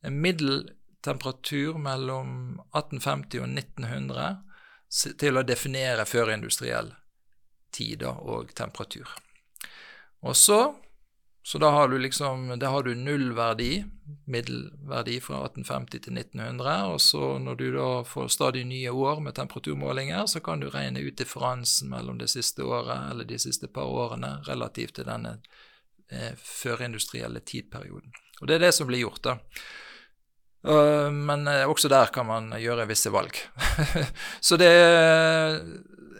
middeltemperatur 0.06 1.80
mellom 1.82 2.60
1850 2.76 3.42
og 3.42 3.48
1900 3.48 4.28
til 5.18 5.38
å 5.40 5.44
definere 5.46 6.06
førindustriell 6.06 6.92
tid 7.74 8.04
og 8.06 8.52
temperatur. 8.56 9.08
Og 10.22 10.36
så 10.38 10.60
Så 11.46 11.58
da 11.58 11.68
har 11.70 11.88
du 11.88 11.98
liksom 11.98 12.58
Da 12.58 12.68
har 12.68 12.82
du 12.82 12.94
nullverdi, 12.94 13.84
middelverdi 14.24 15.20
fra 15.20 15.44
1850 15.44 16.00
til 16.02 16.18
1900, 16.18 16.72
og 16.90 17.00
så 17.00 17.36
når 17.38 17.54
du 17.60 17.68
da 17.76 17.90
får 18.02 18.32
stadig 18.34 18.64
nye 18.66 18.90
år 18.90 19.20
med 19.22 19.36
temperaturmålinger, 19.38 20.26
så 20.26 20.40
kan 20.40 20.60
du 20.60 20.66
regne 20.70 21.04
ut 21.06 21.14
differansen 21.18 21.92
mellom 21.94 22.18
det 22.18 22.32
siste 22.34 22.66
året 22.66 23.12
eller 23.12 23.30
de 23.30 23.38
siste 23.38 23.70
par 23.70 23.86
årene 23.86 24.40
relativt 24.48 24.98
til 24.98 25.06
denne 25.06 25.36
eh, 26.10 26.34
førindustrielle 26.34 27.44
tidperioden. 27.46 28.10
Og 28.40 28.50
det 28.50 28.58
er 28.58 28.66
det 28.66 28.74
som 28.74 28.90
blir 28.90 29.04
gjort, 29.06 29.22
da. 29.22 29.38
Uh, 30.66 31.12
men 31.14 31.46
uh, 31.46 31.70
også 31.70 31.86
der 31.86 32.10
kan 32.10 32.26
man 32.26 32.50
gjøre 32.58 32.88
visse 32.90 33.14
valg. 33.14 33.38
så 34.50 34.58
det 34.58 34.72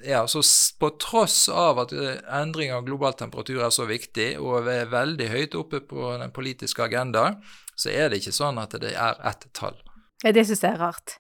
ja, 0.07 0.23
så 0.31 0.43
på 0.81 0.91
tross 1.03 1.49
av 1.53 1.81
at 1.83 1.93
eh, 1.93 2.19
endring 2.41 2.73
av 2.75 2.87
global 2.87 3.17
temperatur 3.19 3.61
er 3.67 3.73
så 3.75 3.89
viktig 3.89 4.35
og 4.39 4.69
er 4.71 4.91
veldig 4.93 5.29
høyt 5.33 5.57
oppe 5.59 5.83
på 5.85 6.13
den 6.21 6.33
politiske 6.35 6.87
agenda, 6.87 7.29
så 7.77 7.93
er 7.93 8.11
det 8.11 8.23
ikke 8.23 8.37
sånn 8.37 8.61
at 8.63 8.79
det 8.81 8.95
er 8.95 9.19
ett 9.29 9.49
tall. 9.57 9.79
Ja, 10.25 10.33
det 10.33 10.47
syns 10.49 10.65
jeg 10.65 10.77
er 10.77 10.83
rart. 10.83 11.19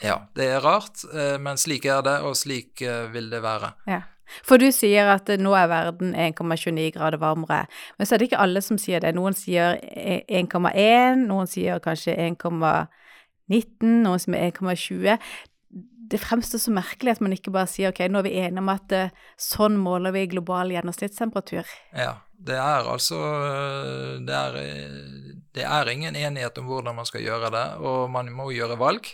Ja, 0.00 0.20
det 0.38 0.46
er 0.46 0.62
rart, 0.62 1.02
men 1.42 1.58
slik 1.58 1.88
er 1.90 2.04
det, 2.06 2.20
og 2.22 2.36
slik 2.38 2.80
vil 3.12 3.32
det 3.32 3.40
være. 3.42 3.72
Ja. 3.90 4.04
For 4.46 4.60
du 4.60 4.68
sier 4.74 5.08
at 5.12 5.30
nå 5.40 5.54
er 5.56 5.68
verden 5.70 6.14
1,29 6.14 6.92
grader 6.96 7.20
varmere, 7.20 7.64
men 7.98 8.06
så 8.06 8.14
er 8.14 8.20
det 8.20 8.30
ikke 8.30 8.42
alle 8.44 8.62
som 8.64 8.78
sier 8.80 9.02
det. 9.02 9.14
Noen 9.16 9.36
sier 9.36 9.78
1,1, 10.28 11.24
noen 11.28 11.48
sier 11.50 11.80
kanskje 11.84 12.16
1,19, 12.28 13.88
noen 14.04 14.22
sier 14.22 14.50
1,20. 14.52 15.16
Det 16.08 16.20
fremstår 16.22 16.62
så 16.62 16.72
merkelig 16.72 17.16
at 17.16 17.22
man 17.24 17.34
ikke 17.36 17.52
bare 17.54 17.68
sier 17.70 17.92
ok, 17.92 18.00
nå 18.08 18.22
er 18.22 18.26
vi 18.26 18.34
enige 18.40 18.62
om 18.62 18.72
at 18.72 18.94
uh, 18.96 19.14
sånn 19.40 19.76
måler 19.80 20.14
vi 20.14 20.26
global 20.32 20.72
gjennomsnittstemperatur. 20.72 21.68
Ja, 21.92 22.14
det 22.32 22.56
er 22.56 22.88
altså 22.88 23.18
det 24.24 24.34
er, 24.34 24.58
det 25.54 25.64
er 25.66 25.92
ingen 25.92 26.16
enighet 26.16 26.58
om 26.60 26.68
hvordan 26.70 26.96
man 26.96 27.08
skal 27.08 27.24
gjøre 27.26 27.52
det, 27.54 27.66
og 27.84 28.08
man 28.14 28.30
må 28.32 28.50
gjøre 28.54 28.78
valg. 28.80 29.10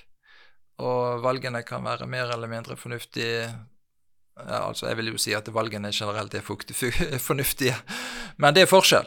Og 0.83 1.23
valgene 1.23 1.63
kan 1.67 1.85
være 1.87 2.09
mer 2.11 2.33
eller 2.35 2.51
mindre 2.51 2.75
fornuftige 2.77 3.47
ja, 4.35 4.65
altså 4.67 4.89
Jeg 4.89 4.97
vil 4.99 5.13
jo 5.13 5.21
si 5.23 5.35
at 5.37 5.47
valgene 5.55 5.93
generelt 5.95 6.35
er 6.35 6.43
fornuftige, 7.29 7.77
men 8.37 8.55
det 8.55 8.65
er 8.65 8.71
forskjell. 8.71 9.07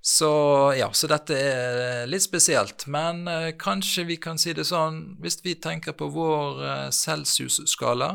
Så 0.00 0.30
ja, 0.78 0.88
så 0.96 1.10
dette 1.10 1.36
er 1.36 2.06
litt 2.08 2.24
spesielt. 2.24 2.86
Men 2.88 3.26
eh, 3.28 3.50
kanskje 3.60 4.06
vi 4.08 4.16
kan 4.16 4.40
si 4.40 4.54
det 4.56 4.64
sånn, 4.68 5.18
hvis 5.20 5.42
vi 5.44 5.58
tenker 5.60 5.92
på 5.92 6.08
vår 6.14 6.62
eh, 6.64 6.86
celsius-skala, 6.94 8.14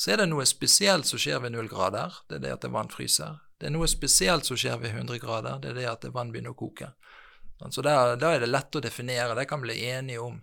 så 0.00 0.14
er 0.14 0.22
det 0.22 0.30
noe 0.30 0.46
spesielt 0.48 1.06
som 1.06 1.20
skjer 1.20 1.42
ved 1.44 1.54
null 1.54 1.68
grader. 1.70 2.22
Det 2.26 2.40
er 2.40 2.44
det 2.46 2.54
at 2.56 2.66
det 2.66 2.72
vann 2.74 2.90
fryser. 2.90 3.38
Det 3.60 3.68
er 3.68 3.74
noe 3.74 3.88
spesielt 3.90 4.48
som 4.48 4.56
skjer 4.56 4.78
ved 4.80 4.94
100 4.96 5.20
grader. 5.20 5.58
Det 5.60 5.74
er 5.74 5.76
det 5.76 5.90
at 5.90 6.06
det 6.06 6.14
vann 6.14 6.30
begynner 6.32 6.54
å 6.54 6.58
koke. 6.58 6.94
Så 7.68 7.84
da 7.84 8.16
er 8.16 8.40
det 8.40 8.48
lett 8.48 8.76
å 8.76 8.80
definere. 8.80 9.36
Det 9.36 9.44
kan 9.50 9.60
vi 9.60 9.68
bli 9.68 9.90
enige 9.90 10.22
om. 10.24 10.38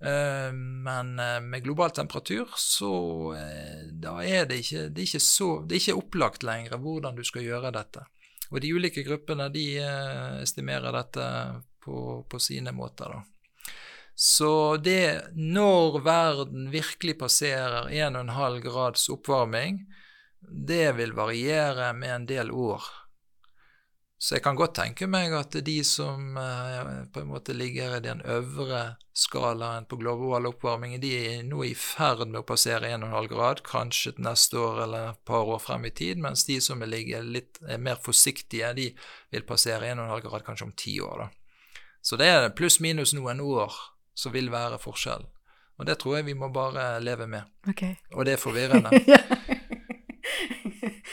Eh, 0.00 0.52
men 0.54 1.18
eh, 1.18 1.40
med 1.44 1.66
global 1.66 1.90
temperatur 1.90 2.48
så 2.56 2.92
eh, 3.34 3.88
da 3.92 4.20
er 4.22 4.46
det 4.46 4.62
ikke, 4.62 4.84
det 4.94 5.02
er 5.02 5.08
ikke, 5.10 5.20
så, 5.26 5.48
det 5.66 5.74
er 5.74 5.82
ikke 5.82 5.98
opplagt 5.98 6.46
lenger 6.46 6.78
hvordan 6.78 7.18
du 7.18 7.24
skal 7.26 7.44
gjøre 7.44 7.74
dette. 7.74 8.06
Og 8.48 8.62
de 8.64 8.72
ulike 8.72 9.04
gruppene 9.04 9.48
de 9.52 9.64
estimerer 10.40 10.94
dette 10.94 11.24
på, 11.84 12.24
på 12.28 12.40
sine 12.40 12.72
måter. 12.72 13.12
da. 13.12 13.24
Så 14.18 14.76
det 14.82 15.30
når 15.36 16.00
verden 16.02 16.70
virkelig 16.72 17.18
passerer 17.20 17.86
1,5 17.92 18.60
grads 18.64 19.08
oppvarming, 19.14 19.84
det 20.40 20.96
vil 20.98 21.12
variere 21.14 21.92
med 21.94 22.14
en 22.14 22.26
del 22.26 22.50
år. 22.50 22.82
Så 24.18 24.34
jeg 24.34 24.42
kan 24.42 24.56
godt 24.58 24.74
tenke 24.74 25.06
meg 25.06 25.30
at 25.38 25.54
de 25.62 25.76
som 25.86 26.34
eh, 26.42 26.88
på 27.14 27.20
en 27.22 27.28
måte 27.30 27.54
ligger 27.54 27.96
i 27.96 28.02
den 28.02 28.18
øvre 28.26 28.96
skalaen 29.14 29.86
på 29.86 29.96
global 30.00 30.48
oppvarming, 30.50 30.96
de 30.98 31.12
er 31.14 31.44
nå 31.46 31.62
i 31.62 31.70
ferd 31.78 32.24
med 32.26 32.40
å 32.40 32.46
passere 32.46 32.90
1,5 32.96 33.28
grad, 33.30 33.62
kanskje 33.66 34.16
til 34.16 34.26
neste 34.26 34.58
år 34.58 34.82
eller 34.88 35.12
et 35.12 35.22
par 35.30 35.46
år 35.46 35.62
frem 35.62 35.86
i 35.86 35.94
tid, 35.94 36.18
mens 36.22 36.42
de 36.50 36.58
som 36.62 36.82
ligger 36.82 37.22
litt 37.22 37.62
er 37.62 37.78
mer 37.78 38.02
forsiktige, 38.02 38.74
de 38.74 38.90
vil 39.30 39.46
passere 39.46 39.94
1,5 39.94 40.26
grad 40.26 40.46
kanskje 40.50 40.66
om 40.66 40.74
ti 40.74 40.98
år. 40.98 41.22
Da. 41.22 41.30
Så 42.02 42.18
det 42.18 42.26
er 42.34 42.50
pluss-minus 42.58 43.14
noen 43.14 43.38
år 43.46 43.74
som 44.18 44.34
vil 44.34 44.50
være 44.50 44.82
forskjellen. 44.82 45.30
Og 45.78 45.86
det 45.86 46.00
tror 46.02 46.18
jeg 46.18 46.26
vi 46.26 46.34
må 46.34 46.50
bare 46.50 46.96
leve 46.98 47.30
med. 47.30 47.46
Okay. 47.70 47.94
Og 48.18 48.26
det 48.26 48.34
er 48.34 48.40
forvirrende. 48.42 48.90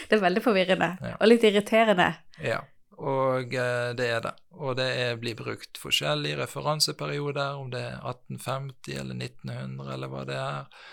det 0.09 0.17
er 0.17 0.23
veldig 0.23 0.41
forvirrende, 0.41 0.95
ja. 1.05 1.19
og 1.19 1.29
litt 1.29 1.45
irriterende. 1.45 2.15
Ja. 2.41 2.63
Og 2.97 3.53
eh, 3.53 3.91
det 3.97 4.07
er 4.07 4.21
det. 4.23 4.33
Og 4.55 4.75
det 4.79 4.87
er, 4.87 5.17
blir 5.19 5.35
brukt 5.37 5.79
forskjellige 5.79 6.39
referanseperioder, 6.39 7.57
om 7.59 7.71
det 7.73 7.81
er 7.83 7.97
1850 7.99 8.99
eller 9.01 9.19
1900 9.19 9.95
eller 9.95 10.11
hva 10.11 10.23
det 10.27 10.37
er. 10.39 10.85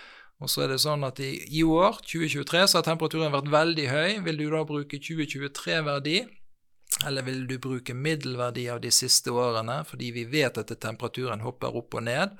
Og 0.42 0.50
så 0.50 0.64
er 0.64 0.72
det 0.72 0.80
sånn 0.82 1.06
at 1.06 1.20
i, 1.22 1.36
i 1.54 1.62
år, 1.62 2.00
2023, 2.02 2.64
så 2.66 2.80
har 2.80 2.86
temperaturen 2.88 3.34
vært 3.34 3.52
veldig 3.52 3.84
høy. 3.92 4.08
Vil 4.26 4.40
du 4.40 4.48
da 4.50 4.64
bruke 4.66 4.98
2023-verdi, 4.98 6.16
eller 7.06 7.26
vil 7.28 7.44
du 7.46 7.54
bruke 7.62 7.94
middelverdi 7.94 8.66
av 8.72 8.82
de 8.82 8.90
siste 8.94 9.30
årene, 9.30 9.82
fordi 9.86 10.10
vi 10.16 10.26
vet 10.32 10.58
at 10.58 10.74
temperaturen 10.82 11.44
hopper 11.46 11.78
opp 11.78 11.94
og 11.94 12.04
ned? 12.08 12.34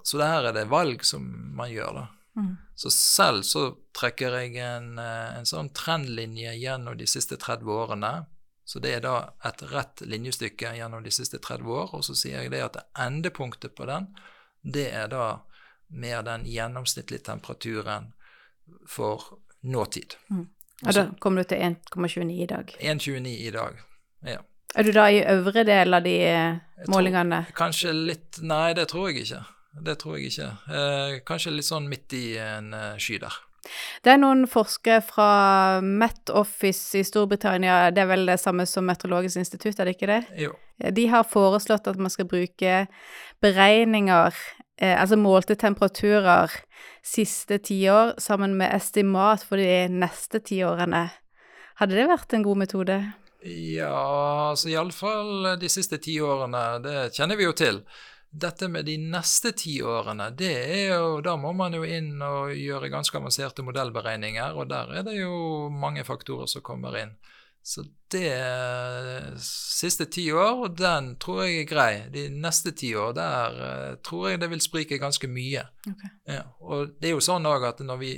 Så 0.00 0.16
det 0.16 0.30
her 0.32 0.48
er 0.48 0.56
det 0.56 0.70
valg 0.72 1.04
som 1.04 1.26
man 1.56 1.68
gjør, 1.68 2.00
da. 2.00 2.08
Mm. 2.40 2.52
Så 2.78 2.88
selv 2.94 3.44
så 3.44 3.66
trekker 3.92 4.38
jeg 4.38 4.54
en, 4.64 4.94
eh, 5.02 5.36
en 5.36 5.48
sånn 5.48 5.68
trendlinje 5.76 6.54
gjennom 6.56 6.96
de 6.96 7.08
siste 7.10 7.36
30 7.36 7.68
årene 7.74 8.12
så 8.70 8.78
det 8.78 8.92
er 8.94 9.00
da 9.02 9.14
et 9.48 9.62
rett 9.72 10.02
linjestykke 10.06 10.76
gjennom 10.76 11.02
de 11.02 11.10
siste 11.10 11.40
30 11.42 11.72
år, 11.74 11.94
og 11.98 12.04
så 12.06 12.14
sier 12.14 12.44
jeg 12.44 12.52
det 12.52 12.60
at 12.62 12.76
endepunktet 13.02 13.74
på 13.74 13.88
den, 13.90 14.06
det 14.62 14.84
er 14.94 15.08
da 15.10 15.24
mer 15.90 16.22
den 16.22 16.44
gjennomsnittlige 16.46 17.24
temperaturen 17.26 18.12
for 18.86 19.40
nåtid. 19.66 20.14
Mm. 20.30 20.46
Og 20.86 20.94
da 20.94 21.04
kommer 21.18 21.42
du 21.42 21.50
til 21.50 21.64
1,29 21.66 22.30
i 22.30 22.46
dag? 22.46 22.70
1,29 22.78 23.34
i 23.34 23.50
dag, 23.58 23.82
ja. 24.30 24.38
Er 24.78 24.86
du 24.86 24.92
da 24.94 25.08
i 25.10 25.18
øvre 25.26 25.64
del 25.66 25.98
av 25.98 26.06
de 26.06 26.16
eh, 26.30 26.60
målingene? 26.94 27.40
Tror, 27.48 27.56
kanskje 27.58 27.94
litt 27.96 28.38
Nei, 28.46 28.68
det 28.78 28.86
tror 28.92 29.08
jeg 29.10 29.24
ikke. 29.24 29.42
Det 29.82 29.96
tror 29.98 30.18
jeg 30.18 30.30
ikke. 30.30 30.50
Eh, 30.70 31.18
kanskje 31.26 31.56
litt 31.56 31.66
sånn 31.66 31.90
midt 31.90 32.14
i 32.14 32.26
en 32.38 32.70
uh, 32.70 32.94
sky 33.02 33.18
der. 33.18 33.34
Det 34.04 34.12
er 34.12 34.20
noen 34.20 34.46
forskere 34.48 35.02
fra 35.04 35.30
Met 35.84 36.32
Office 36.32 36.98
i 36.98 37.04
Storbritannia, 37.06 37.90
det 37.94 38.04
er 38.04 38.10
vel 38.10 38.26
det 38.30 38.38
samme 38.40 38.66
som 38.68 38.86
Meteorologisk 38.88 39.42
institutt, 39.42 39.78
er 39.78 39.88
det 39.88 39.96
ikke 39.98 40.10
det? 40.10 40.22
Jo. 40.40 40.54
De 40.80 41.06
har 41.12 41.28
foreslått 41.28 41.90
at 41.90 42.00
man 42.00 42.12
skal 42.12 42.28
bruke 42.30 42.74
beregninger, 43.44 44.36
eh, 44.80 44.96
altså 44.96 45.18
målte 45.20 45.58
temperaturer, 45.60 46.54
siste 47.04 47.60
tiår 47.60 48.14
sammen 48.20 48.56
med 48.56 48.72
estimat 48.76 49.44
for 49.44 49.60
de 49.60 49.88
neste 49.92 50.40
tiårene. 50.40 51.10
Hadde 51.80 51.96
det 51.96 52.08
vært 52.08 52.32
en 52.36 52.44
god 52.44 52.60
metode? 52.60 53.00
Ja, 53.40 54.50
altså 54.50 54.68
iallfall 54.68 55.54
de 55.60 55.68
siste 55.72 55.96
ti 56.02 56.18
årene. 56.20 56.82
det 56.84 56.96
kjenner 57.16 57.36
vi 57.40 57.46
jo 57.46 57.52
til. 57.56 57.80
Dette 58.30 58.68
med 58.70 58.86
de 58.86 58.94
neste 59.02 59.50
ti 59.58 59.80
årene, 59.82 60.28
det 60.38 60.52
er 60.54 60.92
jo, 60.92 61.18
da 61.24 61.34
må 61.40 61.50
man 61.56 61.74
jo 61.74 61.82
inn 61.82 62.20
og 62.22 62.52
gjøre 62.54 62.92
ganske 62.92 63.18
avanserte 63.18 63.64
modellberegninger, 63.66 64.54
og 64.54 64.68
der 64.70 64.92
er 65.00 65.06
det 65.08 65.16
jo 65.18 65.66
mange 65.74 66.04
faktorer 66.06 66.46
som 66.50 66.62
kommer 66.62 66.94
inn. 67.00 67.16
Så 67.62 67.84
det 68.10 69.40
siste 69.42 70.06
ti 70.06 70.32
år, 70.32 70.68
den 70.78 71.16
tror 71.20 71.42
jeg 71.44 71.64
er 71.64 71.68
grei. 71.68 71.90
De 72.12 72.28
neste 72.32 72.72
ti 72.72 72.94
år, 72.96 73.12
der 73.18 73.58
uh, 73.58 73.98
tror 74.06 74.30
jeg 74.30 74.40
det 74.40 74.48
vil 74.54 74.62
sprike 74.64 75.00
ganske 75.02 75.28
mye. 75.28 75.66
Okay. 75.90 76.12
Ja, 76.38 76.44
og 76.60 76.96
det 77.00 77.10
er 77.10 77.18
jo 77.18 77.24
sånn 77.24 77.48
òg 77.50 77.66
at 77.68 77.82
når 77.84 78.00
vi, 78.00 78.14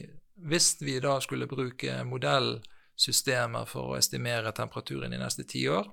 hvis 0.47 0.77
vi 0.85 1.01
da 1.03 1.17
skulle 1.25 1.51
bruke 1.51 1.99
modellsystemer 2.07 3.67
for 3.69 3.93
å 3.93 3.99
estimere 3.99 4.55
temperaturen 4.55 5.17
i 5.17 5.21
neste 5.21 5.49
ti 5.49 5.65
år, 5.69 5.91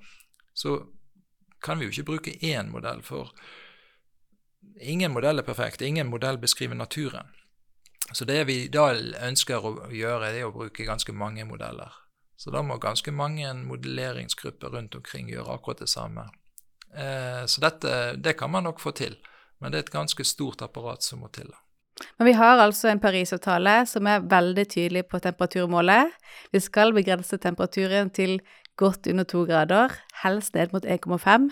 så 0.53 0.77
kan 1.63 1.79
vi 1.79 1.87
jo 1.87 1.95
ikke 1.95 2.09
bruke 2.11 2.37
én 2.45 2.69
modell 2.71 3.01
for 3.03 3.33
Ingen 4.79 5.11
modell 5.11 5.39
er 5.39 5.47
perfekt. 5.47 5.81
Ingen 5.81 6.07
modell 6.07 6.37
beskriver 6.37 6.75
naturen. 6.75 7.31
Så 8.11 8.25
det 8.25 8.43
vi 8.49 8.67
da 8.73 8.89
ønsker 9.27 9.65
å 9.65 9.73
gjøre, 9.93 10.31
er 10.31 10.47
å 10.47 10.53
bruke 10.55 10.87
ganske 10.87 11.13
mange 11.13 11.45
modeller. 11.45 11.93
Så 12.39 12.51
da 12.55 12.61
må 12.63 12.79
ganske 12.79 13.11
mange 13.11 13.51
modelleringsgrupper 13.53 14.71
rundt 14.73 14.95
omkring 14.95 15.29
gjøre 15.29 15.57
akkurat 15.57 15.83
det 15.83 15.89
samme. 15.91 16.29
Eh, 16.95 17.43
så 17.45 17.61
dette, 17.61 17.95
det 18.15 18.37
kan 18.39 18.51
man 18.51 18.63
nok 18.63 18.79
få 18.79 18.93
til, 18.95 19.17
men 19.59 19.71
det 19.71 19.77
er 19.77 19.87
et 19.87 19.97
ganske 19.97 20.23
stort 20.25 20.63
apparat 20.65 21.03
som 21.05 21.21
må 21.21 21.29
til. 21.35 21.51
Men 22.17 22.29
vi 22.29 22.33
har 22.39 22.61
altså 22.63 22.87
en 22.89 23.01
Parisavtale 23.03 23.83
som 23.91 24.07
er 24.07 24.23
veldig 24.23 24.65
tydelig 24.71 25.03
på 25.11 25.19
temperaturmålet. 25.19 26.15
Vi 26.55 26.61
skal 26.63 26.95
begrense 26.95 27.37
temperaturen 27.37 28.09
til 28.15 28.39
godt 28.79 29.09
under 29.11 29.27
to 29.27 29.43
grader, 29.49 29.93
helst 30.23 30.55
ned 30.55 30.71
mot 30.75 30.87
1,5 30.87 31.51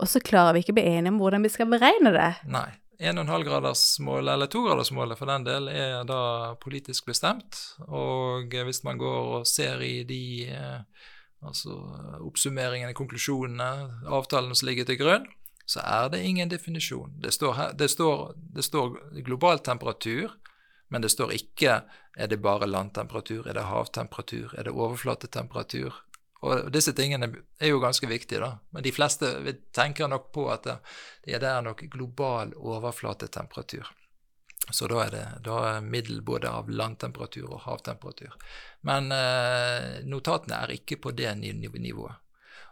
og 0.00 0.10
så 0.10 0.22
klarer 0.22 0.54
vi 0.54 0.64
ikke 0.64 0.74
å 0.74 0.78
bli 0.78 0.88
enige 0.90 1.12
om 1.12 1.20
hvordan 1.22 1.44
vi 1.44 1.52
skal 1.52 1.70
beregne 1.70 2.14
det. 2.14 2.32
Nei. 2.50 2.70
1,5-gradersmålet, 3.04 4.30
eller 4.36 4.48
2-gradersmålet 4.48 5.18
for 5.18 5.28
den 5.28 5.44
del, 5.44 5.66
er 5.68 6.04
da 6.06 6.54
politisk 6.62 7.08
bestemt. 7.10 7.58
Og 7.90 8.54
hvis 8.54 8.84
man 8.86 9.00
går 9.00 9.30
og 9.40 9.48
ser 9.50 9.82
i 9.82 10.04
de 10.06 10.20
eh, 10.46 11.08
altså 11.42 11.74
oppsummeringene, 12.22 12.94
konklusjonene, 12.96 14.06
avtalene 14.06 14.54
som 14.56 14.70
ligger 14.70 14.86
til 14.88 15.00
grunn, 15.02 15.26
så 15.66 15.82
er 15.82 16.14
det 16.14 16.22
ingen 16.22 16.52
definisjon. 16.52 17.18
Det 17.20 17.34
står, 17.34 17.58
her, 17.58 17.74
det 17.74 17.90
står, 17.90 18.38
det 18.54 18.64
står 18.64 18.96
global 19.26 19.60
temperatur, 19.66 20.38
men 20.88 21.02
det 21.02 21.10
står 21.10 21.34
ikke 21.34 21.80
er 22.14 22.30
det 22.30 22.38
bare 22.44 22.70
landtemperatur, 22.70 23.48
er 23.50 23.58
det 23.58 23.66
havtemperatur, 23.66 24.54
er 24.54 24.68
det 24.68 24.76
overflatetemperatur. 24.76 25.98
Og 26.44 26.70
disse 26.72 26.92
tingene 26.96 27.30
er 27.58 27.70
jo 27.72 27.80
ganske 27.80 28.08
viktige, 28.10 28.42
da. 28.42 28.50
Men 28.74 28.84
de 28.84 28.92
fleste 28.92 29.30
tenker 29.72 30.10
nok 30.12 30.30
på 30.36 30.46
at 30.52 30.66
det, 30.68 30.78
det 31.24 31.48
er 31.48 31.62
nok 31.64 31.86
global 31.92 32.52
overflatetemperatur. 32.60 33.88
Så 34.70 34.88
da 34.88 35.02
er 35.04 35.12
det 35.12 35.24
da 35.44 35.58
er 35.74 35.84
middel 35.84 36.22
både 36.24 36.48
av 36.48 36.70
landtemperatur 36.72 37.50
og 37.50 37.64
havtemperatur. 37.66 38.32
Men 38.88 39.12
eh, 39.12 40.04
notatene 40.08 40.62
er 40.64 40.74
ikke 40.78 41.00
på 41.04 41.12
det 41.16 41.34
nivået. 41.36 42.20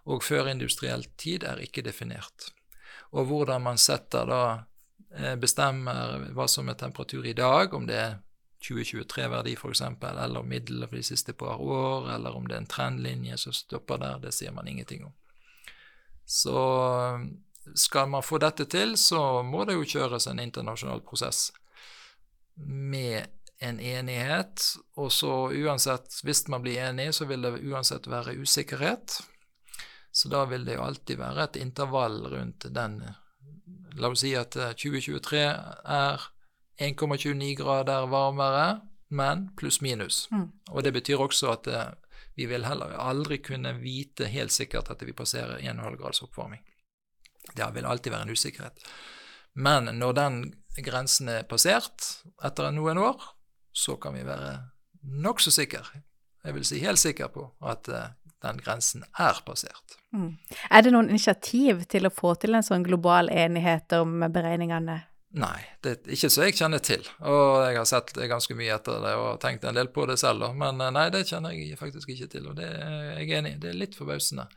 Og 0.08 0.24
førindustriell 0.24 1.04
tid 1.20 1.44
er 1.44 1.60
ikke 1.62 1.84
definert. 1.84 2.50
Og 3.12 3.28
hvordan 3.28 3.62
man 3.62 3.78
setter 3.78 4.28
da 4.28 4.42
eh, 5.14 5.36
bestemmer 5.36 6.30
hva 6.32 6.48
som 6.48 6.68
er 6.72 6.80
temperatur 6.80 7.28
i 7.28 7.36
dag, 7.36 7.74
om 7.76 7.86
det 7.86 8.00
er 8.00 8.16
2023-verdi 8.62 9.56
f.eks., 9.56 9.82
eller 9.82 10.46
middel 10.46 10.86
for 10.86 10.96
de 10.96 11.02
siste 11.06 11.32
par 11.32 11.60
år, 11.60 12.10
eller 12.14 12.36
om 12.36 12.46
det 12.48 12.56
er 12.56 12.64
en 12.64 12.70
trendlinje 12.70 13.38
som 13.38 13.56
stopper 13.56 14.00
der, 14.02 14.20
det 14.22 14.34
sier 14.36 14.54
man 14.54 14.68
ingenting 14.68 15.04
om. 15.08 15.14
Så 16.24 16.58
skal 17.74 18.08
man 18.08 18.22
få 18.22 18.38
dette 18.42 18.66
til, 18.70 18.96
så 18.98 19.42
må 19.46 19.64
det 19.66 19.76
jo 19.76 19.88
kjøres 19.96 20.26
en 20.30 20.42
internasjonal 20.42 21.02
prosess 21.06 21.50
med 22.54 23.26
en 23.62 23.80
enighet. 23.80 24.64
Og 24.98 25.12
så 25.12 25.32
uansett, 25.50 26.20
hvis 26.26 26.46
man 26.50 26.64
blir 26.64 26.82
enig, 26.88 27.12
så 27.14 27.26
vil 27.30 27.44
det 27.44 27.60
uansett 27.62 28.08
være 28.10 28.36
usikkerhet. 28.42 29.20
Så 30.12 30.28
da 30.28 30.44
vil 30.50 30.66
det 30.66 30.76
jo 30.76 30.84
alltid 30.84 31.20
være 31.20 31.46
et 31.46 31.60
intervall 31.62 32.22
rundt 32.34 32.68
den 32.74 33.02
La 34.00 34.08
oss 34.08 34.22
si 34.24 34.30
at 34.36 34.54
2023 34.56 35.40
er 35.44 36.22
1,29 36.80 37.54
grader 37.58 38.06
varmere, 38.06 38.80
men 39.08 39.50
pluss-minus. 39.56 40.28
Mm. 40.32 40.48
Og 40.70 40.84
det 40.84 40.92
betyr 40.92 41.20
også 41.20 41.52
at 41.52 41.68
uh, 41.68 41.82
vi 42.34 42.46
vil 42.48 42.64
heller 42.64 42.94
aldri 42.96 43.38
kunne 43.44 43.74
vite 43.82 44.30
helt 44.32 44.52
sikkert 44.52 44.90
at 44.90 45.02
vi 45.04 45.12
passerer 45.12 45.60
1,5 45.60 45.98
grads 46.00 46.22
oppvarming. 46.24 46.62
Det 47.52 47.68
vil 47.74 47.86
alltid 47.86 48.12
være 48.12 48.28
en 48.28 48.32
usikkerhet. 48.32 48.86
Men 49.52 49.90
når 49.98 50.12
den 50.16 50.38
grensen 50.80 51.28
er 51.28 51.44
passert 51.44 52.08
etter 52.44 52.70
noen 52.72 52.98
år, 52.98 53.20
så 53.72 53.98
kan 54.00 54.16
vi 54.16 54.24
være 54.24 54.56
nokså 55.02 55.52
sikre, 55.52 55.84
jeg 56.42 56.54
vil 56.56 56.64
si 56.66 56.80
helt 56.82 57.00
sikre 57.00 57.28
på, 57.32 57.44
at 57.62 57.88
uh, 57.92 58.10
den 58.42 58.58
grensen 58.58 59.04
er 59.20 59.38
passert. 59.46 59.98
Mm. 60.12 60.34
Er 60.70 60.82
det 60.82 60.92
noen 60.94 61.10
initiativ 61.12 61.84
til 61.92 62.08
å 62.08 62.14
få 62.14 62.34
til 62.40 62.56
en 62.56 62.66
sånn 62.66 62.84
global 62.86 63.30
enighet 63.30 63.94
om 64.00 64.24
beregningene? 64.32 64.98
Nei, 65.32 65.62
det 65.80 65.92
er 65.92 66.12
ikke 66.12 66.28
så 66.28 66.44
jeg 66.44 66.56
kjenner 66.58 66.82
til. 66.84 67.06
Og 67.24 67.62
jeg 67.64 67.78
har 67.78 67.86
sett 67.88 68.12
ganske 68.28 68.56
mye 68.56 68.74
etter 68.74 69.00
det 69.00 69.12
og 69.16 69.38
tenkt 69.40 69.64
en 69.64 69.78
del 69.78 69.88
på 69.92 70.04
det 70.10 70.18
selv, 70.20 70.44
Men 70.58 70.82
nei, 70.92 71.06
det 71.14 71.24
kjenner 71.30 71.56
jeg 71.56 71.78
faktisk 71.80 72.12
ikke 72.12 72.28
til, 72.34 72.50
og 72.50 72.58
det 72.60 72.68
er 72.68 73.22
jeg 73.22 73.38
enig 73.38 73.54
i. 73.54 73.60
Det 73.62 73.70
er 73.70 73.80
litt 73.80 73.96
forbausende. 73.96 74.48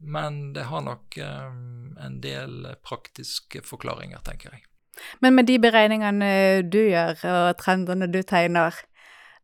Men 0.00 0.52
det 0.56 0.64
har 0.70 0.80
nok 0.84 1.18
um, 1.20 1.96
en 2.00 2.20
del 2.24 2.72
praktiske 2.84 3.62
forklaringer, 3.64 4.24
tenker 4.24 4.54
jeg. 4.54 4.64
Men 5.20 5.36
med 5.36 5.48
de 5.50 5.58
beregningene 5.60 6.30
du 6.70 6.80
gjør, 6.86 7.20
og 7.28 7.56
trendene 7.60 8.08
du 8.08 8.22
tegner, 8.22 8.76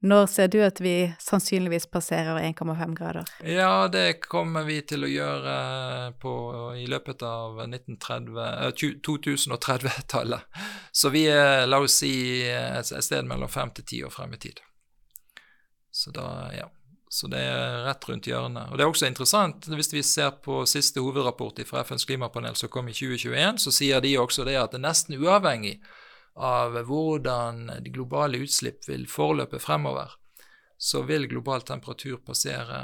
når 0.00 0.26
ser 0.32 0.48
du 0.48 0.62
at 0.64 0.80
vi 0.80 1.12
sannsynligvis 1.20 1.84
passerer 1.92 2.38
1,5 2.40 2.94
grader? 2.96 3.24
Ja, 3.44 3.84
det 3.92 4.22
kommer 4.24 4.64
vi 4.64 4.78
til 4.88 5.04
å 5.04 5.10
gjøre 5.10 5.56
på, 6.22 6.32
i 6.80 6.86
løpet 6.88 7.20
av 7.26 7.60
2030-tallet. 7.68 10.40
Eh, 10.40 10.60
Så 10.92 11.08
vi 11.12 11.26
er, 11.28 11.66
la 11.68 11.78
oss 11.84 11.98
si, 12.00 12.40
et 12.48 12.86
sted 13.04 13.24
mellom 13.28 13.48
fem 13.52 13.70
til 13.76 13.84
ti 13.84 14.00
år 14.04 14.10
frem 14.14 14.32
i 14.34 14.38
tid. 14.40 14.60
Så 15.92 16.10
da, 16.16 16.48
ja. 16.56 16.64
Så 17.10 17.26
det 17.26 17.40
er 17.42 17.80
rett 17.88 18.04
rundt 18.06 18.28
hjørnet. 18.30 18.70
Og 18.70 18.78
det 18.78 18.84
er 18.84 18.88
også 18.92 19.08
interessant, 19.10 19.66
hvis 19.66 19.90
vi 19.92 20.02
ser 20.06 20.30
på 20.44 20.60
siste 20.70 21.00
hovedrapport 21.02 21.58
fra 21.66 21.80
FNs 21.82 22.04
klimapanel 22.06 22.54
som 22.56 22.68
kom 22.70 22.88
i 22.88 22.92
2021, 22.94 23.58
så 23.58 23.70
sier 23.74 24.00
de 24.04 24.18
også 24.22 24.44
det 24.46 24.54
at 24.60 24.70
det 24.70 24.78
er 24.78 24.84
nesten 24.86 25.18
uavhengig 25.18 25.80
av 26.34 26.76
hvordan 26.86 27.66
de 27.84 27.92
globale 27.92 28.40
utslipp 28.44 28.88
vil 28.88 29.06
forløpe 29.10 29.60
fremover, 29.62 30.12
så 30.80 31.02
vil 31.04 31.28
global 31.28 31.62
temperatur 31.66 32.20
passere 32.24 32.80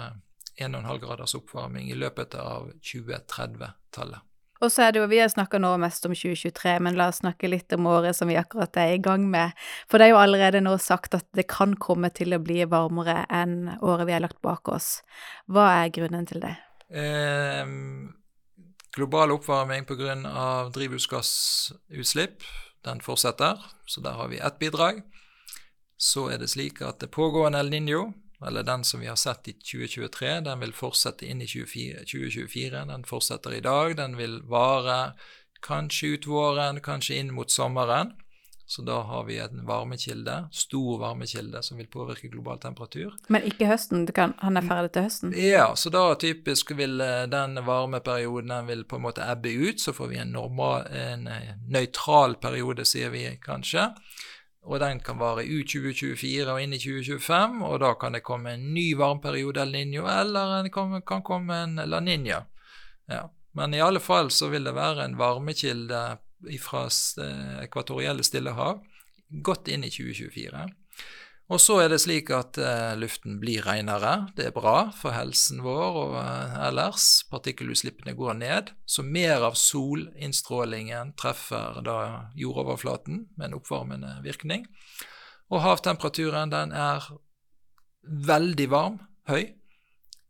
1,5 0.60 0.98
graders 1.00 1.34
oppvarming 1.38 1.90
i 1.90 1.98
løpet 1.98 2.34
av 2.40 2.70
2030-tallet. 2.80 4.24
Og 4.64 4.72
så 4.72 4.86
er 4.86 4.92
det 4.92 5.00
jo, 5.02 5.08
Vi 5.10 5.18
har 5.20 5.28
snakka 5.28 5.58
nå 5.60 5.74
mest 5.80 6.06
om 6.08 6.14
2023, 6.16 6.78
men 6.80 6.96
la 6.96 7.10
oss 7.10 7.20
snakke 7.20 7.48
litt 7.48 7.72
om 7.76 7.88
året 7.90 8.16
som 8.16 8.28
vi 8.28 8.38
akkurat 8.40 8.76
er 8.80 8.94
i 8.94 9.02
gang 9.04 9.26
med. 9.30 9.52
For 9.90 10.00
det 10.00 10.08
er 10.08 10.14
jo 10.14 10.20
allerede 10.22 10.62
nå 10.64 10.76
sagt 10.80 11.16
at 11.18 11.26
det 11.36 11.46
kan 11.52 11.76
komme 11.76 12.10
til 12.10 12.32
å 12.32 12.40
bli 12.42 12.62
varmere 12.64 13.26
enn 13.28 13.76
året 13.82 14.08
vi 14.08 14.16
har 14.16 14.24
lagt 14.24 14.40
bak 14.44 14.68
oss. 14.72 15.02
Hva 15.52 15.68
er 15.82 15.92
grunnen 15.92 16.28
til 16.28 16.40
det? 16.44 16.54
Eh, 16.88 17.66
global 18.96 19.36
oppvarming 19.36 19.84
pga. 19.84 20.16
drivhusgassutslipp, 20.72 22.40
den 22.86 23.02
fortsetter. 23.04 23.60
Så 23.86 24.00
der 24.00 24.16
har 24.18 24.30
vi 24.32 24.38
ett 24.38 24.58
bidrag. 24.62 25.02
Så 25.96 26.28
er 26.30 26.38
det 26.38 26.52
slik 26.52 26.82
at 26.84 27.00
det 27.00 27.12
pågående 27.12 27.60
El 27.60 27.72
Niño 27.72 28.12
eller 28.46 28.62
den 28.62 28.84
som 28.84 29.00
vi 29.00 29.06
har 29.06 29.16
sett 29.16 29.48
i 29.48 29.52
2023, 29.52 30.40
den 30.40 30.60
vil 30.60 30.74
fortsette 30.76 31.26
inn 31.26 31.40
i 31.42 31.46
24, 31.48 32.04
2024. 32.04 32.84
Den 32.90 33.04
fortsetter 33.08 33.54
i 33.56 33.62
dag. 33.64 33.96
Den 33.96 34.16
vil 34.18 34.42
vare 34.44 35.14
kanskje 35.64 36.16
ut 36.16 36.28
våren, 36.28 36.82
kanskje 36.84 37.16
inn 37.16 37.32
mot 37.34 37.50
sommeren. 37.50 38.12
Så 38.66 38.82
da 38.82 38.96
har 39.06 39.24
vi 39.24 39.38
en 39.38 39.60
varmekilde, 39.66 40.48
stor 40.52 40.98
varmekilde, 40.98 41.62
som 41.62 41.78
vil 41.78 41.86
påvirke 41.86 42.28
global 42.28 42.58
temperatur. 42.58 43.14
Men 43.30 43.46
ikke 43.46 43.68
høsten? 43.70 44.08
Kan, 44.10 44.34
han 44.42 44.58
er 44.58 44.66
ferdig 44.66 44.90
til 44.96 45.06
høsten? 45.06 45.34
Ja, 45.38 45.68
så 45.78 45.92
da 45.94 46.02
typisk 46.18 46.72
vil 46.74 46.98
eh, 47.00 47.28
den 47.30 47.60
varmeperioden 47.66 48.50
den 48.50 48.70
vil 48.72 48.82
på 48.90 48.98
en 48.98 49.06
måte 49.06 49.22
ebbe 49.22 49.54
ut. 49.54 49.80
Så 49.80 49.94
får 49.94 50.10
vi 50.10 50.18
en, 50.18 50.34
normal, 50.34 50.88
en 50.90 51.28
eh, 51.30 51.52
nøytral 51.70 52.40
periode, 52.42 52.88
sier 52.88 53.14
vi 53.14 53.28
kanskje 53.42 53.92
og 54.66 54.80
den 54.82 54.98
kan 55.00 55.18
vare 55.18 55.44
ut 55.46 55.68
2024 55.70 56.50
og 56.50 56.58
inn 56.58 56.74
i 56.74 56.80
2025, 56.82 57.60
og 57.62 57.78
da 57.84 57.92
kan 58.00 58.16
det 58.16 58.24
komme 58.26 58.56
en 58.56 58.64
ny 58.74 58.88
varmeperiode 58.98 59.62
El 59.62 59.74
Niño, 59.76 60.08
eller 60.10 60.64
det 60.66 60.72
kan, 60.74 60.96
kan 61.06 61.22
komme 61.22 61.60
en 61.62 61.78
La 61.86 62.00
Niña. 62.02 62.42
Ja. 63.06 63.28
Men 63.56 63.74
i 63.74 63.80
alle 63.80 64.02
fall 64.02 64.30
så 64.34 64.50
vil 64.52 64.66
det 64.66 64.74
være 64.76 65.06
en 65.06 65.14
varmekilde 65.16 66.00
fra 66.62 66.86
ekvatorielle 67.64 68.24
Stillehav 68.26 68.82
godt 69.30 69.70
inn 69.72 69.84
i 69.86 69.90
2024. 69.90 70.66
Og 71.46 71.60
så 71.62 71.76
er 71.78 71.92
det 71.92 72.00
slik 72.02 72.30
at 72.34 72.58
uh, 72.58 72.96
luften 72.98 73.36
blir 73.38 73.62
renere. 73.68 74.32
Det 74.34 74.48
er 74.48 74.54
bra 74.54 74.88
for 74.98 75.14
helsen 75.14 75.60
vår 75.62 75.98
og 76.00 76.14
uh, 76.18 76.56
ellers. 76.66 77.22
Partikkelutslippene 77.30 78.16
går 78.18 78.34
ned. 78.40 78.72
Så 78.82 79.04
mer 79.06 79.44
av 79.46 79.54
solinnstrålingen 79.60 81.14
treffer 81.18 81.78
da 81.86 81.98
jordoverflaten 82.38 83.28
med 83.36 83.46
en 83.46 83.58
oppvarmende 83.60 84.16
virkning. 84.26 84.66
Og 85.46 85.62
havtemperaturen 85.62 86.50
den 86.50 86.74
er 86.74 87.06
veldig 88.02 88.66
varm, 88.74 88.98
høy. 89.30 89.54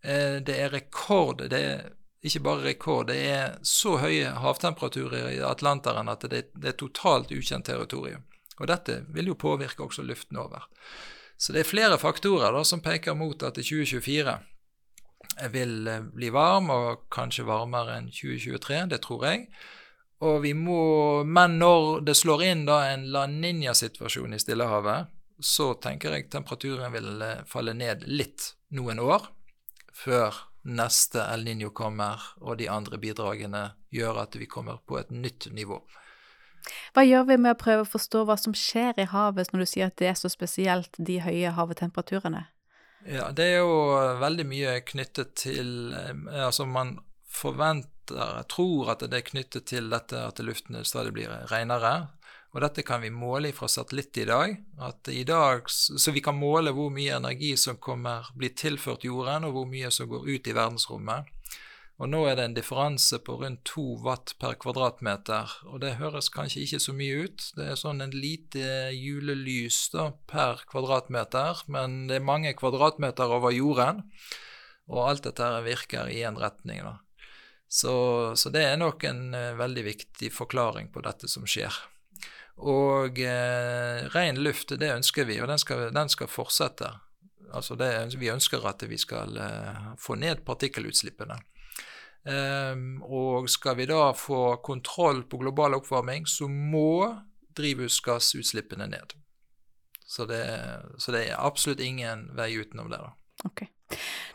Uh, 0.05 0.45
det 0.45 0.61
er 0.61 0.75
rekord. 0.77 1.47
Det 1.49 1.62
er 1.64 1.88
ikke 2.27 2.45
bare 2.47 2.65
rekord, 2.65 3.09
det 3.11 3.19
er 3.31 3.59
så 3.67 3.97
høye 4.03 4.33
havtemperaturer 4.43 5.31
i 5.35 5.43
Atlanteren 5.45 6.11
at 6.12 6.27
det, 6.31 6.49
det 6.55 6.73
er 6.73 6.81
totalt 6.81 7.33
ukjent 7.35 7.69
territorium. 7.69 8.25
Og 8.59 8.69
dette 8.71 9.03
vil 9.12 9.31
jo 9.31 9.39
påvirke 9.39 9.85
også 9.85 10.05
luften 10.07 10.39
over. 10.41 10.67
Så 11.37 11.53
det 11.53 11.62
er 11.62 11.69
flere 11.69 11.99
faktorer 12.01 12.55
da, 12.55 12.62
som 12.65 12.81
peker 12.85 13.17
mot 13.17 13.43
at 13.45 13.59
2024 13.61 14.39
vil 15.53 15.89
eh, 15.89 16.01
bli 16.01 16.31
varm, 16.33 16.71
og 16.73 17.07
kanskje 17.12 17.47
varmere 17.49 17.99
enn 17.99 18.09
2023. 18.12 18.87
Det 18.93 19.03
tror 19.05 19.27
jeg. 19.29 19.49
Og 20.25 20.41
vi 20.47 20.55
må, 20.57 21.25
Men 21.25 21.59
når 21.61 22.01
det 22.07 22.17
slår 22.17 22.45
inn 22.47 22.65
da 22.69 22.81
en 22.89 23.11
La 23.12 23.27
Ninja-situasjon 23.29 24.33
i 24.33 24.41
Stillehavet, 24.41 25.12
så 25.41 25.75
tenker 25.75 26.15
jeg 26.15 26.31
temperaturen 26.33 26.93
vil 26.95 27.23
eh, 27.23 27.45
falle 27.47 27.77
ned 27.77 28.07
litt 28.09 28.55
noen 28.73 28.99
år 28.99 29.29
før 29.93 30.35
neste 30.66 31.22
El 31.22 31.46
Niño 31.46 31.70
kommer, 31.74 32.22
og 32.42 32.59
de 32.61 32.68
andre 32.70 32.98
bidragene 32.98 33.70
gjør 33.94 34.22
at 34.26 34.37
vi 34.37 34.48
kommer 34.50 34.83
på 34.87 34.98
et 35.00 35.11
nytt 35.14 35.48
nivå. 35.55 35.81
Hva 36.94 37.05
gjør 37.07 37.29
vi 37.29 37.37
med 37.38 37.55
å 37.55 37.61
prøve 37.61 37.85
å 37.85 37.88
forstå 37.88 38.24
hva 38.26 38.37
som 38.40 38.55
skjer 38.57 38.98
i 38.98 39.09
havet, 39.11 39.52
når 39.52 39.62
du 39.62 39.70
sier 39.70 39.90
at 39.90 39.98
det 40.00 40.11
er 40.11 40.18
så 40.18 40.31
spesielt, 40.33 40.98
de 40.98 41.20
høye 41.22 41.52
havtemperaturene? 41.55 42.46
Ja, 43.07 43.31
det 43.31 43.44
er 43.52 43.61
jo 43.61 43.74
veldig 44.18 44.46
mye 44.50 44.81
knyttet 44.83 45.37
til 45.38 45.94
eh, 45.94 46.16
Altså, 46.42 46.66
man 46.66 46.96
forventer, 47.31 48.42
tror 48.50 48.92
at 48.94 49.05
det 49.07 49.20
er 49.20 49.26
knyttet 49.26 49.68
til 49.70 49.90
dette 49.90 50.18
at 50.29 50.42
luften 50.42 50.79
stadig 50.87 51.12
blir 51.14 51.31
renere. 51.50 52.09
Og 52.57 52.62
dette 52.64 52.81
kan 52.88 53.03
vi 53.05 53.11
måle 53.12 53.51
fra 53.53 53.69
satellitt 53.69 54.16
i 54.16 54.25
dag. 54.25 54.55
I 55.12 55.25
dag 55.29 55.66
så 55.69 56.12
vi 56.14 56.23
kan 56.25 56.38
måle 56.40 56.73
hvor 56.73 56.88
mye 56.88 57.19
energi 57.19 57.51
som 57.61 57.77
kommer, 57.77 58.31
blir 58.33 58.55
tilført 58.57 59.05
jorden, 59.05 59.45
og 59.45 59.53
hvor 59.53 59.66
mye 59.69 59.90
som 59.92 60.09
går 60.09 60.25
ut 60.25 60.49
i 60.49 60.55
verdensrommet. 60.57 61.29
Og 62.01 62.09
nå 62.09 62.23
er 62.29 62.38
det 62.38 62.47
en 62.47 62.55
differanse 62.57 63.19
på 63.25 63.37
rundt 63.42 63.61
2 63.69 63.85
watt 64.05 64.33
per 64.40 64.57
kvadratmeter. 64.61 65.53
Og 65.69 65.83
det 65.85 65.99
høres 66.01 66.31
kanskje 66.33 66.62
ikke 66.64 66.81
så 66.81 66.95
mye 66.97 67.27
ut. 67.29 67.45
Det 67.57 67.66
er 67.73 67.81
sånn 67.81 68.01
en 68.05 68.16
lite 68.16 68.92
julelys 68.97 69.83
da, 69.92 70.11
per 70.29 70.64
kvadratmeter, 70.69 71.61
men 71.73 72.07
det 72.09 72.19
er 72.19 72.29
mange 72.29 72.53
kvadratmeter 72.57 73.37
over 73.37 73.53
jorden. 73.53 74.01
Og 74.88 75.03
alt 75.11 75.29
dette 75.29 75.51
virker 75.66 76.09
i 76.09 76.23
én 76.25 76.40
retning. 76.40 76.81
da. 76.88 76.97
Så, 77.69 77.92
så, 78.33 78.49
det 78.49 78.64
er 78.64 78.81
nok 78.81 79.05
en 79.05 79.29
uh, 79.35 79.57
veldig 79.59 79.85
viktig 79.85 80.33
forklaring 80.33 80.88
på 80.95 81.05
dette 81.05 81.29
som 81.29 81.45
skjer. 81.49 81.75
Og 82.57 83.19
eh, 83.21 84.07
ren 84.14 84.38
luft, 84.40 84.73
det 84.81 84.88
ønsker 84.95 85.29
vi, 85.29 85.40
og 85.42 85.51
den 85.51 85.61
skal, 85.61 85.90
den 85.95 86.09
skal 86.09 86.31
fortsette. 86.31 86.88
Altså 87.53 87.77
det, 87.79 87.90
vi 88.19 88.33
ønsker 88.33 88.64
at 88.69 88.83
vi 88.88 88.99
skal 88.99 89.37
eh, 89.37 89.92
få 90.01 90.16
ned 90.21 90.45
partikkelutslippene. 90.47 91.38
Um, 92.27 93.05
og 93.07 93.47
skal 93.47 93.77
vi 93.79 93.85
da 93.87 94.09
få 94.19 94.57
kontroll 94.66 95.23
på 95.31 95.38
global 95.38 95.77
oppvarming, 95.79 96.25
så 96.27 96.49
må 96.51 97.12
drivhusgassutslippene 97.55 98.88
ned. 98.90 99.14
Så 100.07 100.27
det, 100.27 100.42
så 100.99 101.14
det, 101.14 101.29
er 101.29 101.38
absolutt 101.38 101.81
ingen 101.81 102.27
vei 102.35 102.57
utenom 102.59 102.90
det. 102.90 102.99
da. 102.99 103.12
Okay. 103.47 103.69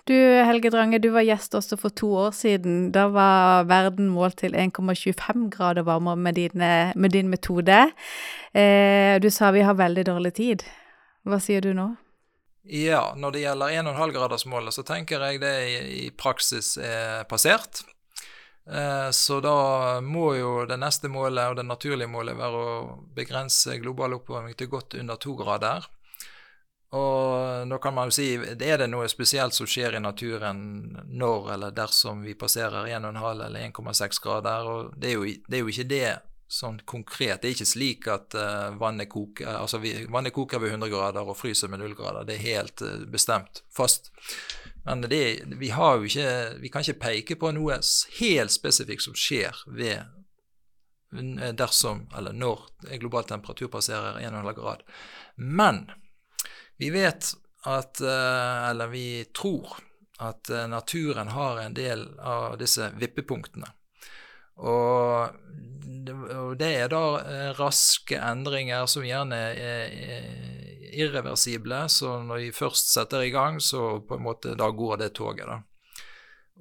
Du 0.10 0.16
Helge 0.16 0.72
Drange, 0.74 1.00
du 1.00 1.10
var 1.14 1.26
gjest 1.28 1.54
også 1.56 1.78
for 1.78 1.94
to 1.94 2.10
år 2.26 2.32
siden. 2.36 2.90
Da 2.96 3.08
var 3.14 3.68
verden 3.70 4.10
målt 4.12 4.40
til 4.42 4.56
1,25 4.58 5.50
grader 5.54 5.86
varmere 5.88 6.18
med, 6.18 6.40
dine, 6.40 6.72
med 6.96 7.14
din 7.14 7.30
metode. 7.30 7.84
Eh, 8.54 9.20
du 9.22 9.30
sa 9.30 9.52
vi 9.52 9.66
har 9.68 9.78
veldig 9.78 10.08
dårlig 10.10 10.34
tid. 10.40 10.66
Hva 11.28 11.38
sier 11.40 11.62
du 11.62 11.76
nå? 11.78 11.92
Ja, 12.62 13.14
når 13.18 13.32
det 13.34 13.46
gjelder 13.46 13.78
1,5-gradersmålet, 13.82 14.74
så 14.74 14.84
tenker 14.86 15.24
jeg 15.26 15.42
det 15.42 15.56
i, 15.66 15.78
i 16.06 16.10
praksis 16.14 16.76
er 16.78 17.24
passert. 17.30 17.82
Eh, 18.70 19.10
så 19.12 19.40
da 19.42 20.02
må 20.06 20.36
jo 20.38 20.52
det 20.70 20.78
neste 20.82 21.10
målet, 21.10 21.50
og 21.50 21.58
det 21.58 21.66
naturlige 21.66 22.10
målet, 22.10 22.38
være 22.38 22.62
å 22.62 22.84
begrense 23.18 23.80
global 23.82 24.20
oppvarming 24.20 24.58
til 24.58 24.70
godt 24.72 24.98
under 25.02 25.18
to 25.22 25.34
grader. 25.40 25.90
Og 26.92 27.70
da 27.72 27.78
kan 27.80 27.94
man 27.96 28.10
jo 28.10 28.16
si 28.18 28.34
er 28.36 28.82
det 28.82 28.90
noe 28.92 29.08
spesielt 29.08 29.56
som 29.56 29.68
skjer 29.70 29.96
i 29.96 30.04
naturen 30.04 30.58
når 31.08 31.54
eller 31.54 31.76
dersom 31.76 32.26
vi 32.26 32.36
passerer 32.36 32.90
1,5 32.90 33.46
eller 33.46 33.70
1,6 33.70 34.20
grader. 34.24 34.68
og 34.68 34.98
det 35.00 35.14
er, 35.14 35.14
jo, 35.14 35.24
det 35.48 35.56
er, 35.56 35.62
jo, 35.62 35.72
ikke 35.72 35.88
det 35.88 36.10
sånn 36.52 36.82
konkret. 36.84 37.40
Det 37.40 37.48
er 37.48 37.56
ikke 37.56 37.70
slik 37.70 38.10
at 38.12 38.36
uh, 38.36 38.76
vannet 38.76 39.08
koker 39.12 39.54
altså 39.62 39.80
vi, 39.80 39.94
vannet 40.12 40.36
koker 40.36 40.60
ved 40.60 40.76
100 40.76 40.92
grader 40.92 41.32
og 41.32 41.40
fryser 41.40 41.72
med 41.72 41.80
0 41.80 41.96
grader. 41.96 42.28
Det 42.28 42.36
er 42.36 42.44
helt 42.50 42.84
uh, 42.84 43.08
bestemt, 43.08 43.64
fast. 43.72 44.12
Men 44.84 45.06
det, 45.08 45.24
vi, 45.62 45.72
har 45.72 45.96
jo 45.96 46.12
ikke, 46.12 46.60
vi 46.60 46.74
kan 46.74 46.84
ikke 46.84 47.06
peke 47.06 47.40
på 47.40 47.54
noe 47.56 47.80
helt 48.20 48.52
spesifikt 48.52 49.08
som 49.08 49.16
skjer 49.16 49.64
ved 49.70 50.18
dersom 51.60 52.06
eller 52.16 52.32
når 52.32 52.62
global 53.00 53.26
temperatur 53.28 53.68
passerer 53.72 54.20
1,5 54.20 54.54
grad. 54.60 54.84
Men 55.36 55.86
vi 56.82 56.90
vet 56.90 57.34
at 57.70 58.02
eh, 58.02 58.70
Eller 58.70 58.88
vi 58.88 59.26
tror 59.38 59.78
at 60.18 60.50
eh, 60.50 60.68
naturen 60.68 61.28
har 61.28 61.60
en 61.62 61.74
del 61.78 62.08
av 62.20 62.58
disse 62.58 62.90
vippepunktene. 62.98 63.70
Og, 64.62 65.38
det 66.58 66.70
er 66.78 66.90
da 66.90 67.04
eh, 67.22 67.52
raske 67.58 68.18
endringer 68.18 68.90
som 68.90 69.06
gjerne 69.06 69.38
er 69.38 69.94
irreversible. 70.92 71.84
Så 71.90 72.16
når 72.26 72.48
vi 72.48 72.52
først 72.54 72.94
setter 72.94 73.26
i 73.26 73.34
gang, 73.34 73.62
så 73.62 74.00
på 74.02 74.18
en 74.18 74.26
måte 74.26 74.58
da 74.58 74.70
går 74.74 75.04
det 75.04 75.14
toget, 75.22 75.46
da. 75.50 75.62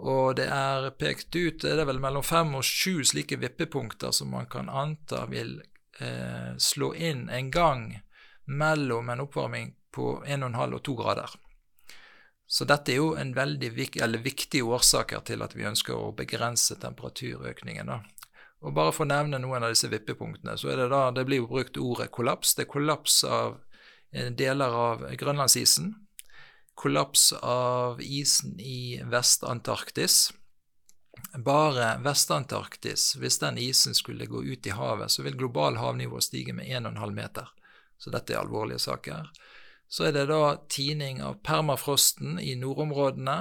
Og 0.00 0.36
det 0.36 0.48
er 0.52 0.90
pekt 0.96 1.34
ut 1.36 1.64
det 1.64 1.74
er 1.76 1.88
vel 1.88 2.00
mellom 2.00 2.24
fem 2.24 2.54
og 2.56 2.64
sju 2.64 3.02
slike 3.04 3.36
vippepunkter 3.40 4.14
som 4.16 4.32
man 4.32 4.48
kan 4.48 4.68
anta 4.68 5.26
vil 5.28 5.58
eh, 6.00 6.56
slå 6.56 6.94
inn 6.94 7.28
en 7.28 7.50
gang 7.52 7.84
mellom 8.48 9.10
en 9.12 9.24
oppvarming 9.26 9.74
på 9.94 10.22
1,5 10.26 10.74
og 10.76 10.82
2 10.86 10.96
grader. 10.98 11.36
Så 12.50 12.66
dette 12.66 12.90
er 12.90 12.98
jo 12.98 13.12
en 13.14 13.30
veldig 13.34 13.68
vik 13.76 13.96
viktig 14.24 14.64
årsaker 14.66 15.20
til 15.22 15.42
at 15.42 15.54
vi 15.54 15.68
ønsker 15.68 15.94
å 15.94 16.10
begrense 16.18 16.74
temperaturøkningen. 16.82 17.86
Da. 17.86 18.00
Og 18.66 18.74
bare 18.74 18.92
for 18.92 19.06
å 19.06 19.12
nevne 19.12 19.38
noen 19.38 19.62
av 19.62 19.70
disse 19.70 19.88
vippepunktene, 19.88 20.56
så 20.58 20.72
er 20.72 20.82
det 20.82 20.88
da 20.90 21.10
det 21.14 21.24
blir 21.28 21.44
jo 21.44 21.50
brukt 21.52 21.78
ordet 21.78 22.10
kollaps. 22.10 22.56
Det 22.56 22.66
er 22.66 22.72
kollaps 22.72 23.22
av 23.24 23.60
eh, 24.12 24.32
deler 24.34 24.74
av 24.74 25.06
grønlandsisen. 25.14 25.94
Kollaps 26.74 27.30
av 27.38 28.02
isen 28.02 28.58
i 28.58 28.98
Vest-Antarktis. 29.06 30.32
Bare 31.38 32.00
Vest-Antarktis, 32.02 33.14
hvis 33.20 33.38
den 33.38 33.62
isen 33.62 33.94
skulle 33.94 34.26
gå 34.26 34.42
ut 34.42 34.66
i 34.66 34.74
havet, 34.74 35.12
så 35.12 35.22
vil 35.22 35.38
global 35.38 35.78
havnivå 35.78 36.20
stige 36.24 36.56
med 36.56 36.66
1,5 36.66 37.14
meter. 37.14 37.48
Så 38.00 38.10
dette 38.10 38.34
er 38.34 38.42
alvorlige 38.42 38.82
saker. 38.82 39.30
Så 39.90 40.06
er 40.06 40.14
det 40.14 40.28
da 40.30 40.54
tining 40.70 41.18
av 41.26 41.40
permafrosten 41.42 42.38
i 42.38 42.54
nordområdene. 42.58 43.38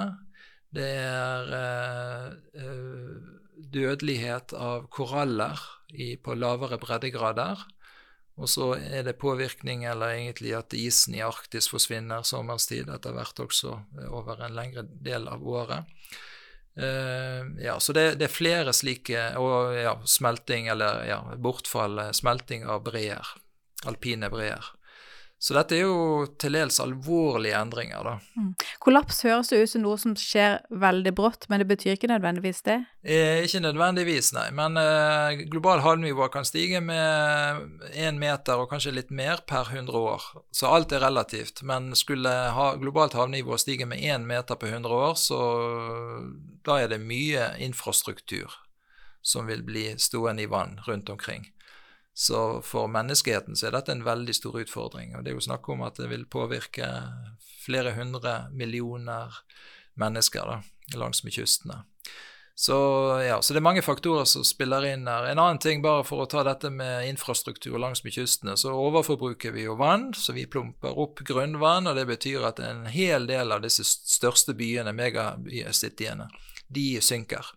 Det 0.74 0.88
er 0.98 1.52
eh, 1.54 2.24
eh, 2.58 3.12
dødelighet 3.70 4.54
av 4.58 4.88
koraller 4.90 5.62
i, 5.94 6.16
på 6.18 6.34
lavere 6.34 6.78
breddegrader. 6.82 7.62
Og 8.40 8.48
så 8.48 8.72
er 8.78 9.04
det 9.06 9.18
påvirkning, 9.20 9.84
eller 9.86 10.16
egentlig 10.16 10.54
at 10.56 10.74
isen 10.74 11.14
i 11.14 11.22
Arktis 11.22 11.68
forsvinner 11.70 12.24
sommerstid 12.26 12.90
etter 12.90 13.14
hvert 13.14 13.42
også 13.46 13.76
eh, 14.00 14.10
over 14.10 14.42
en 14.42 14.56
lengre 14.56 14.86
del 14.90 15.30
av 15.30 15.46
året. 15.46 15.86
Uh, 16.80 17.50
ja, 17.58 17.74
så 17.82 17.92
det, 17.92 18.04
det, 18.20 18.28
er 18.28 18.32
flere 18.32 18.72
slike 18.72 19.18
Og 19.42 19.74
ja, 19.74 19.96
smelting, 20.06 20.68
eller 20.70 21.02
ja, 21.08 21.18
bortfall, 21.36 21.98
smelting 22.14 22.62
av 22.62 22.84
breer. 22.86 23.26
Alpine 23.90 24.30
breer. 24.32 24.70
Så 25.40 25.54
dette 25.56 25.72
er 25.72 25.86
jo 25.86 26.26
til 26.36 26.52
dels 26.52 26.76
alvorlige 26.84 27.56
endringer, 27.56 28.04
da. 28.04 28.10
Mm. 28.36 28.50
Kollaps 28.84 29.22
høres 29.24 29.48
jo 29.48 29.62
ut 29.62 29.70
som 29.72 29.80
noe 29.86 29.96
som 30.00 30.12
skjer 30.18 30.58
veldig 30.82 31.14
brått, 31.16 31.46
men 31.48 31.62
det 31.62 31.66
betyr 31.70 31.94
ikke 31.94 32.10
nødvendigvis 32.10 32.60
det? 32.66 32.76
Eh, 33.00 33.40
ikke 33.46 33.62
nødvendigvis, 33.64 34.34
nei. 34.36 34.50
Men 34.52 34.76
eh, 34.76 35.40
global 35.48 35.80
havnivå 35.80 36.28
kan 36.34 36.44
stige 36.44 36.82
med 36.84 37.88
én 37.96 38.20
meter 38.20 38.60
og 38.60 38.68
kanskje 38.68 38.92
litt 38.98 39.14
mer 39.16 39.40
per 39.48 39.72
100 39.72 39.96
år. 39.96 40.26
Så 40.52 40.68
alt 40.68 40.92
er 40.92 41.06
relativt. 41.06 41.64
Men 41.64 41.94
skulle 41.96 42.28
ha, 42.28 42.74
globalt 42.82 43.16
havnivå 43.16 43.56
stige 43.56 43.88
med 43.88 44.04
én 44.04 44.28
meter 44.28 44.60
på 44.60 44.68
100 44.68 44.92
år, 44.92 45.16
så 45.16 45.40
da 46.68 46.82
er 46.82 46.92
det 46.92 47.00
mye 47.00 47.54
infrastruktur 47.64 48.60
som 49.24 49.48
vil 49.48 49.64
bli 49.64 49.94
stående 49.96 50.44
i 50.44 50.52
vann 50.52 50.76
rundt 50.84 51.08
omkring. 51.08 51.48
Så 52.20 52.60
for 52.60 52.84
menneskeheten 52.92 53.56
så 53.56 53.70
er 53.70 53.78
dette 53.78 53.94
en 53.94 54.02
veldig 54.04 54.34
stor 54.36 54.58
utfordring. 54.60 55.14
Og 55.16 55.24
det 55.24 55.32
er 55.32 55.38
jo 55.38 55.46
snakk 55.46 55.70
om 55.72 55.80
at 55.86 55.96
det 55.96 56.10
vil 56.10 56.26
påvirke 56.28 56.84
flere 57.62 57.94
hundre 57.96 58.34
millioner 58.52 59.38
mennesker 59.96 60.44
da, 60.44 60.58
langsmed 61.00 61.32
kystene. 61.32 61.78
Så, 62.60 62.76
ja, 63.24 63.38
så 63.40 63.54
det 63.56 63.62
er 63.62 63.64
mange 63.64 63.80
faktorer 63.80 64.26
som 64.28 64.44
spiller 64.44 64.84
inn 64.90 65.08
her. 65.08 65.30
En 65.30 65.40
annen 65.40 65.62
ting, 65.64 65.80
bare 65.80 66.04
for 66.04 66.20
å 66.20 66.28
ta 66.28 66.42
dette 66.44 66.68
med 66.68 67.06
infrastruktur 67.08 67.78
langsmed 67.80 68.12
kystene, 68.12 68.52
så 68.60 68.74
overforbruker 68.76 69.56
vi 69.56 69.64
jo 69.64 69.78
vann, 69.80 70.10
så 70.12 70.36
vi 70.36 70.44
plumper 70.44 71.00
opp 71.00 71.22
grunnvann. 71.24 71.88
Og 71.88 71.96
det 71.96 72.04
betyr 72.10 72.44
at 72.50 72.60
en 72.60 72.84
hel 72.92 73.24
del 73.32 73.56
av 73.56 73.64
disse 73.64 73.86
største 73.88 74.52
byene, 74.60 74.92
megacityene, 74.92 76.28
de 76.68 76.86
synker. 77.00 77.54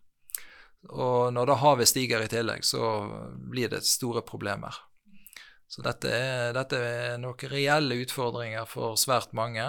Og 0.91 1.31
når 1.33 1.47
da 1.47 1.59
havet 1.61 1.87
stiger 1.87 2.25
i 2.25 2.31
tillegg, 2.31 2.65
så 2.67 3.05
blir 3.35 3.71
det 3.71 3.85
store 3.87 4.23
problemer. 4.25 4.75
Så 5.71 5.81
dette 5.85 6.11
er, 6.11 6.51
dette 6.53 6.77
er 6.77 7.17
noen 7.21 7.49
reelle 7.49 7.97
utfordringer 8.03 8.67
for 8.69 8.99
svært 8.99 9.31
mange. 9.33 9.63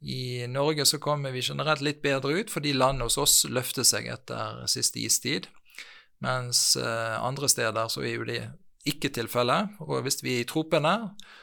I 0.00 0.46
Norge 0.48 0.86
så 0.86 1.00
kommer 1.02 1.34
vi 1.34 1.42
generelt 1.42 1.82
litt 1.82 2.00
bedre 2.04 2.38
ut, 2.38 2.52
fordi 2.54 2.72
landet 2.72 3.08
hos 3.08 3.18
oss 3.18 3.42
løfter 3.50 3.84
seg 3.84 4.06
etter 4.08 4.62
siste 4.70 5.02
istid. 5.02 5.50
Mens 6.24 6.76
eh, 6.78 7.18
andre 7.18 7.50
steder 7.50 7.90
så 7.90 8.02
er 8.06 8.14
jo 8.14 8.26
det 8.26 8.40
ikke 8.88 9.10
tilfellet. 9.14 9.76
Og 9.84 10.02
hvis 10.06 10.22
vi 10.22 10.38
er 10.38 10.44
i 10.44 10.48
tropene, 10.48 10.94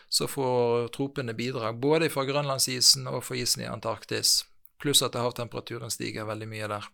så 0.10 0.28
får 0.32 0.90
tropene 0.96 1.36
bidrag 1.38 1.80
både 1.84 2.10
fra 2.10 2.26
grønlandsisen 2.28 3.10
og 3.12 3.24
fra 3.28 3.38
isen 3.40 3.66
i 3.66 3.70
Antarktis. 3.70 4.44
Pluss 4.82 5.04
at 5.06 5.16
havtemperaturen 5.20 5.92
stiger 5.92 6.28
veldig 6.28 6.48
mye 6.52 6.72
der. 6.72 6.88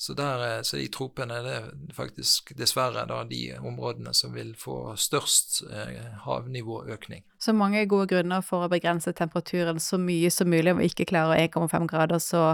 Så, 0.00 0.14
der, 0.14 0.62
så 0.62 0.78
de 0.80 0.86
tropene 0.88 1.42
det 1.44 1.54
er 1.58 1.64
faktisk 1.92 2.54
dessverre 2.56 3.02
da 3.04 3.18
de 3.28 3.40
områdene 3.60 4.14
som 4.16 4.32
vil 4.32 4.54
få 4.56 4.94
størst 4.96 5.58
eh, 5.68 5.98
havnivåøkning. 6.24 7.20
Så 7.36 7.52
mange 7.52 7.82
gode 7.84 8.06
grunner 8.08 8.40
for 8.40 8.64
å 8.64 8.70
begrense 8.72 9.12
temperaturen 9.12 9.76
så 9.76 9.98
mye 10.00 10.30
som 10.32 10.48
mulig, 10.48 10.72
om 10.72 10.80
vi 10.80 10.88
ikke 10.88 11.04
klarer 11.10 11.42
1,5 11.42 11.84
grader, 11.92 12.16
så, 12.16 12.44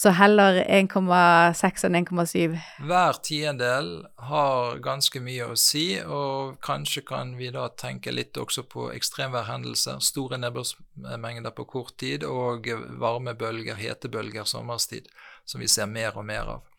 så 0.00 0.14
heller 0.16 0.62
1,6 0.64 1.84
enn 1.90 1.98
1,7. 2.00 2.56
Hver 2.88 3.20
tiendedel 3.28 3.92
har 4.30 4.80
ganske 4.88 5.20
mye 5.20 5.50
å 5.52 5.58
si, 5.60 5.84
og 6.00 6.56
kanskje 6.64 7.04
kan 7.12 7.36
vi 7.36 7.52
da 7.52 7.66
tenke 7.68 8.16
litt 8.16 8.40
også 8.40 8.64
på 8.64 8.88
ekstremværhendelser, 8.96 10.00
store 10.08 10.40
nedbørsmengder 10.40 11.52
på 11.52 11.68
kort 11.68 11.98
tid 12.00 12.24
og 12.24 12.72
varmebølger, 12.96 13.76
hetebølger 13.76 14.48
sommerstid, 14.48 15.12
som 15.44 15.60
vi 15.60 15.68
ser 15.68 15.92
mer 15.92 16.16
og 16.16 16.24
mer 16.32 16.56
av. 16.56 16.74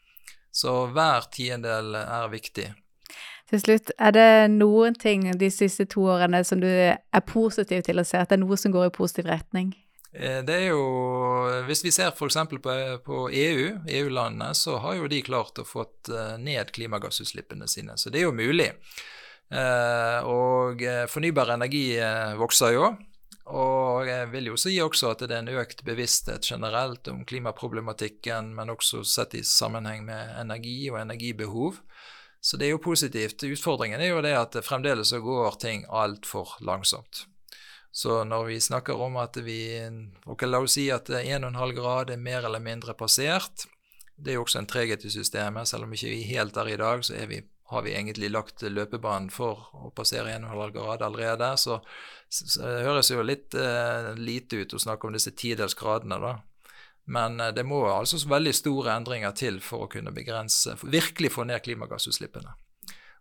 Så 0.51 0.85
hver 0.93 1.27
tiendedel 1.33 1.95
er 2.01 2.29
viktig. 2.31 2.69
Til 3.49 3.61
slutt, 3.63 3.91
er 3.97 4.13
det 4.13 4.31
noen 4.53 4.93
ting 4.97 5.23
de 5.37 5.49
siste 5.49 5.87
to 5.89 6.03
årene 6.13 6.43
som 6.45 6.61
du 6.61 6.69
er 6.69 7.23
positiv 7.25 7.81
til 7.87 8.01
å 8.01 8.05
se, 8.05 8.19
at 8.21 8.29
det 8.29 8.37
er 8.37 8.43
noe 8.43 8.57
som 8.61 8.73
går 8.73 8.89
i 8.89 8.93
positiv 8.93 9.29
retning? 9.31 9.71
Eh, 10.13 10.41
det 10.45 10.55
er 10.55 10.67
jo, 10.71 10.83
Hvis 11.65 11.83
vi 11.85 11.91
ser 11.93 12.13
f.eks. 12.13 12.37
på, 12.49 12.75
på 13.05 13.17
EU, 13.29 13.65
EU-landene, 13.85 14.53
så 14.53 14.77
har 14.83 14.99
jo 14.99 15.09
de 15.09 15.21
klart 15.25 15.61
å 15.61 15.67
fått 15.67 16.09
eh, 16.13 16.35
ned 16.41 16.71
klimagassutslippene 16.73 17.67
sine. 17.69 17.97
Så 17.97 18.09
det 18.13 18.21
er 18.21 18.29
jo 18.29 18.37
mulig. 18.37 18.71
Eh, 19.49 20.29
og 20.29 20.81
fornybar 21.09 21.55
energi 21.55 21.97
vokser 22.37 22.75
jo. 22.75 22.91
Og 23.49 24.05
jeg 24.05 24.27
vil 24.29 24.51
jo 24.51 24.57
si 24.61 24.75
også 24.81 25.15
at 25.15 25.23
det 25.25 25.33
er 25.33 25.41
en 25.41 25.61
økt 25.61 25.81
bevissthet 25.87 26.45
generelt 26.45 27.07
om 27.09 27.23
klimaproblematikken, 27.25 28.51
men 28.55 28.69
også 28.69 29.01
sett 29.07 29.33
i 29.39 29.41
sammenheng 29.45 30.05
med 30.05 30.35
energi 30.37 30.83
og 30.91 30.99
energibehov. 31.01 31.79
Så 32.41 32.57
det 32.57 32.69
er 32.69 32.75
jo 32.75 32.83
positivt. 32.83 33.43
Utfordringen 33.43 33.99
er 34.01 34.13
jo 34.13 34.21
det 34.23 34.35
at 34.37 34.55
fremdeles 34.63 35.11
så 35.11 35.19
går 35.23 35.57
ting 35.59 35.83
altfor 35.89 36.59
langsomt. 36.61 37.25
Så 37.91 38.23
når 38.23 38.45
vi 38.51 38.59
snakker 38.61 39.01
om 39.01 39.17
at 39.17 39.37
vi 39.43 39.59
ok, 40.29 40.45
La 40.45 40.61
oss 40.61 40.77
si 40.77 40.87
at 40.93 41.09
1,5 41.09 41.73
grad 41.75 42.13
er 42.13 42.21
mer 42.21 42.45
eller 42.45 42.61
mindre 42.61 42.93
passert. 42.93 43.65
Det 44.15 44.33
er 44.33 44.37
jo 44.37 44.45
også 44.45 44.61
en 44.61 44.69
treghet 44.69 45.05
i 45.05 45.11
systemet. 45.11 45.67
Selv 45.67 45.87
om 45.87 45.93
ikke 45.93 46.11
vi 46.11 46.21
er 46.21 46.33
helt 46.37 46.55
der 46.55 46.69
i 46.69 46.77
dag, 46.77 47.03
så 47.03 47.17
er 47.17 47.27
vi, 47.31 47.41
har 47.69 47.83
vi 47.85 47.93
egentlig 47.93 48.31
lagt 48.33 48.63
løpebanen 48.65 49.29
for 49.33 49.69
å 49.77 49.91
passere 49.95 50.35
1,5 50.35 50.73
grad 50.75 51.03
allerede. 51.05 51.51
Så 51.57 51.79
så 52.29 52.61
det 52.61 52.85
høres 52.85 53.09
jo 53.09 53.23
litt 53.25 53.55
eh, 53.57 54.13
lite 54.17 54.61
ut 54.61 54.73
å 54.77 54.79
snakke 54.79 55.07
om 55.07 55.15
disse 55.15 55.33
tidelsgradene, 55.33 56.19
da. 56.21 56.35
Men 57.09 57.39
eh, 57.41 57.53
det 57.57 57.65
må 57.65 57.81
altså 57.89 58.21
veldig 58.29 58.53
store 58.53 58.93
endringer 58.93 59.33
til 59.37 59.57
for 59.65 59.87
å 59.87 59.89
kunne 59.89 60.13
begrense, 60.13 60.75
virkelig 60.83 61.33
få 61.33 61.47
ned 61.49 61.63
klimagassutslippene. 61.65 62.53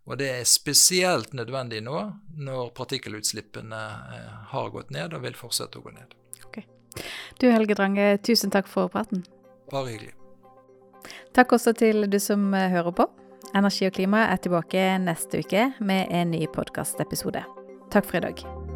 Og 0.09 0.17
det 0.21 0.29
er 0.39 0.45
spesielt 0.47 1.33
nødvendig 1.37 1.81
nå, 1.85 1.97
når 2.37 2.69
partikkelutslippene 2.77 3.81
eh, 4.13 4.37
har 4.53 4.69
gått 4.73 4.93
ned 4.93 5.17
og 5.17 5.25
vil 5.25 5.37
fortsette 5.37 5.81
å 5.81 5.85
gå 5.87 5.95
ned. 5.97 6.13
Okay. 6.45 6.69
Du 7.41 7.49
Helge 7.49 7.77
Drange, 7.77 8.11
tusen 8.25 8.53
takk 8.53 8.69
for 8.69 8.93
praten. 8.93 9.25
Bare 9.73 9.89
hyggelig. 9.89 10.13
Takk 11.33 11.57
også 11.57 11.73
til 11.77 12.05
du 12.13 12.21
som 12.21 12.45
eh, 12.53 12.69
hører 12.77 12.93
på. 12.93 13.09
Energi 13.55 13.87
og 13.89 13.95
klima 13.97 14.27
er 14.29 14.41
tilbake 14.43 14.83
neste 15.01 15.41
uke 15.41 15.71
med 15.79 16.13
en 16.13 16.35
ny 16.35 16.45
podkastepisode. 16.53 17.43
Takk 17.89 18.05
for 18.05 18.21
i 18.21 18.27
dag. 18.29 18.68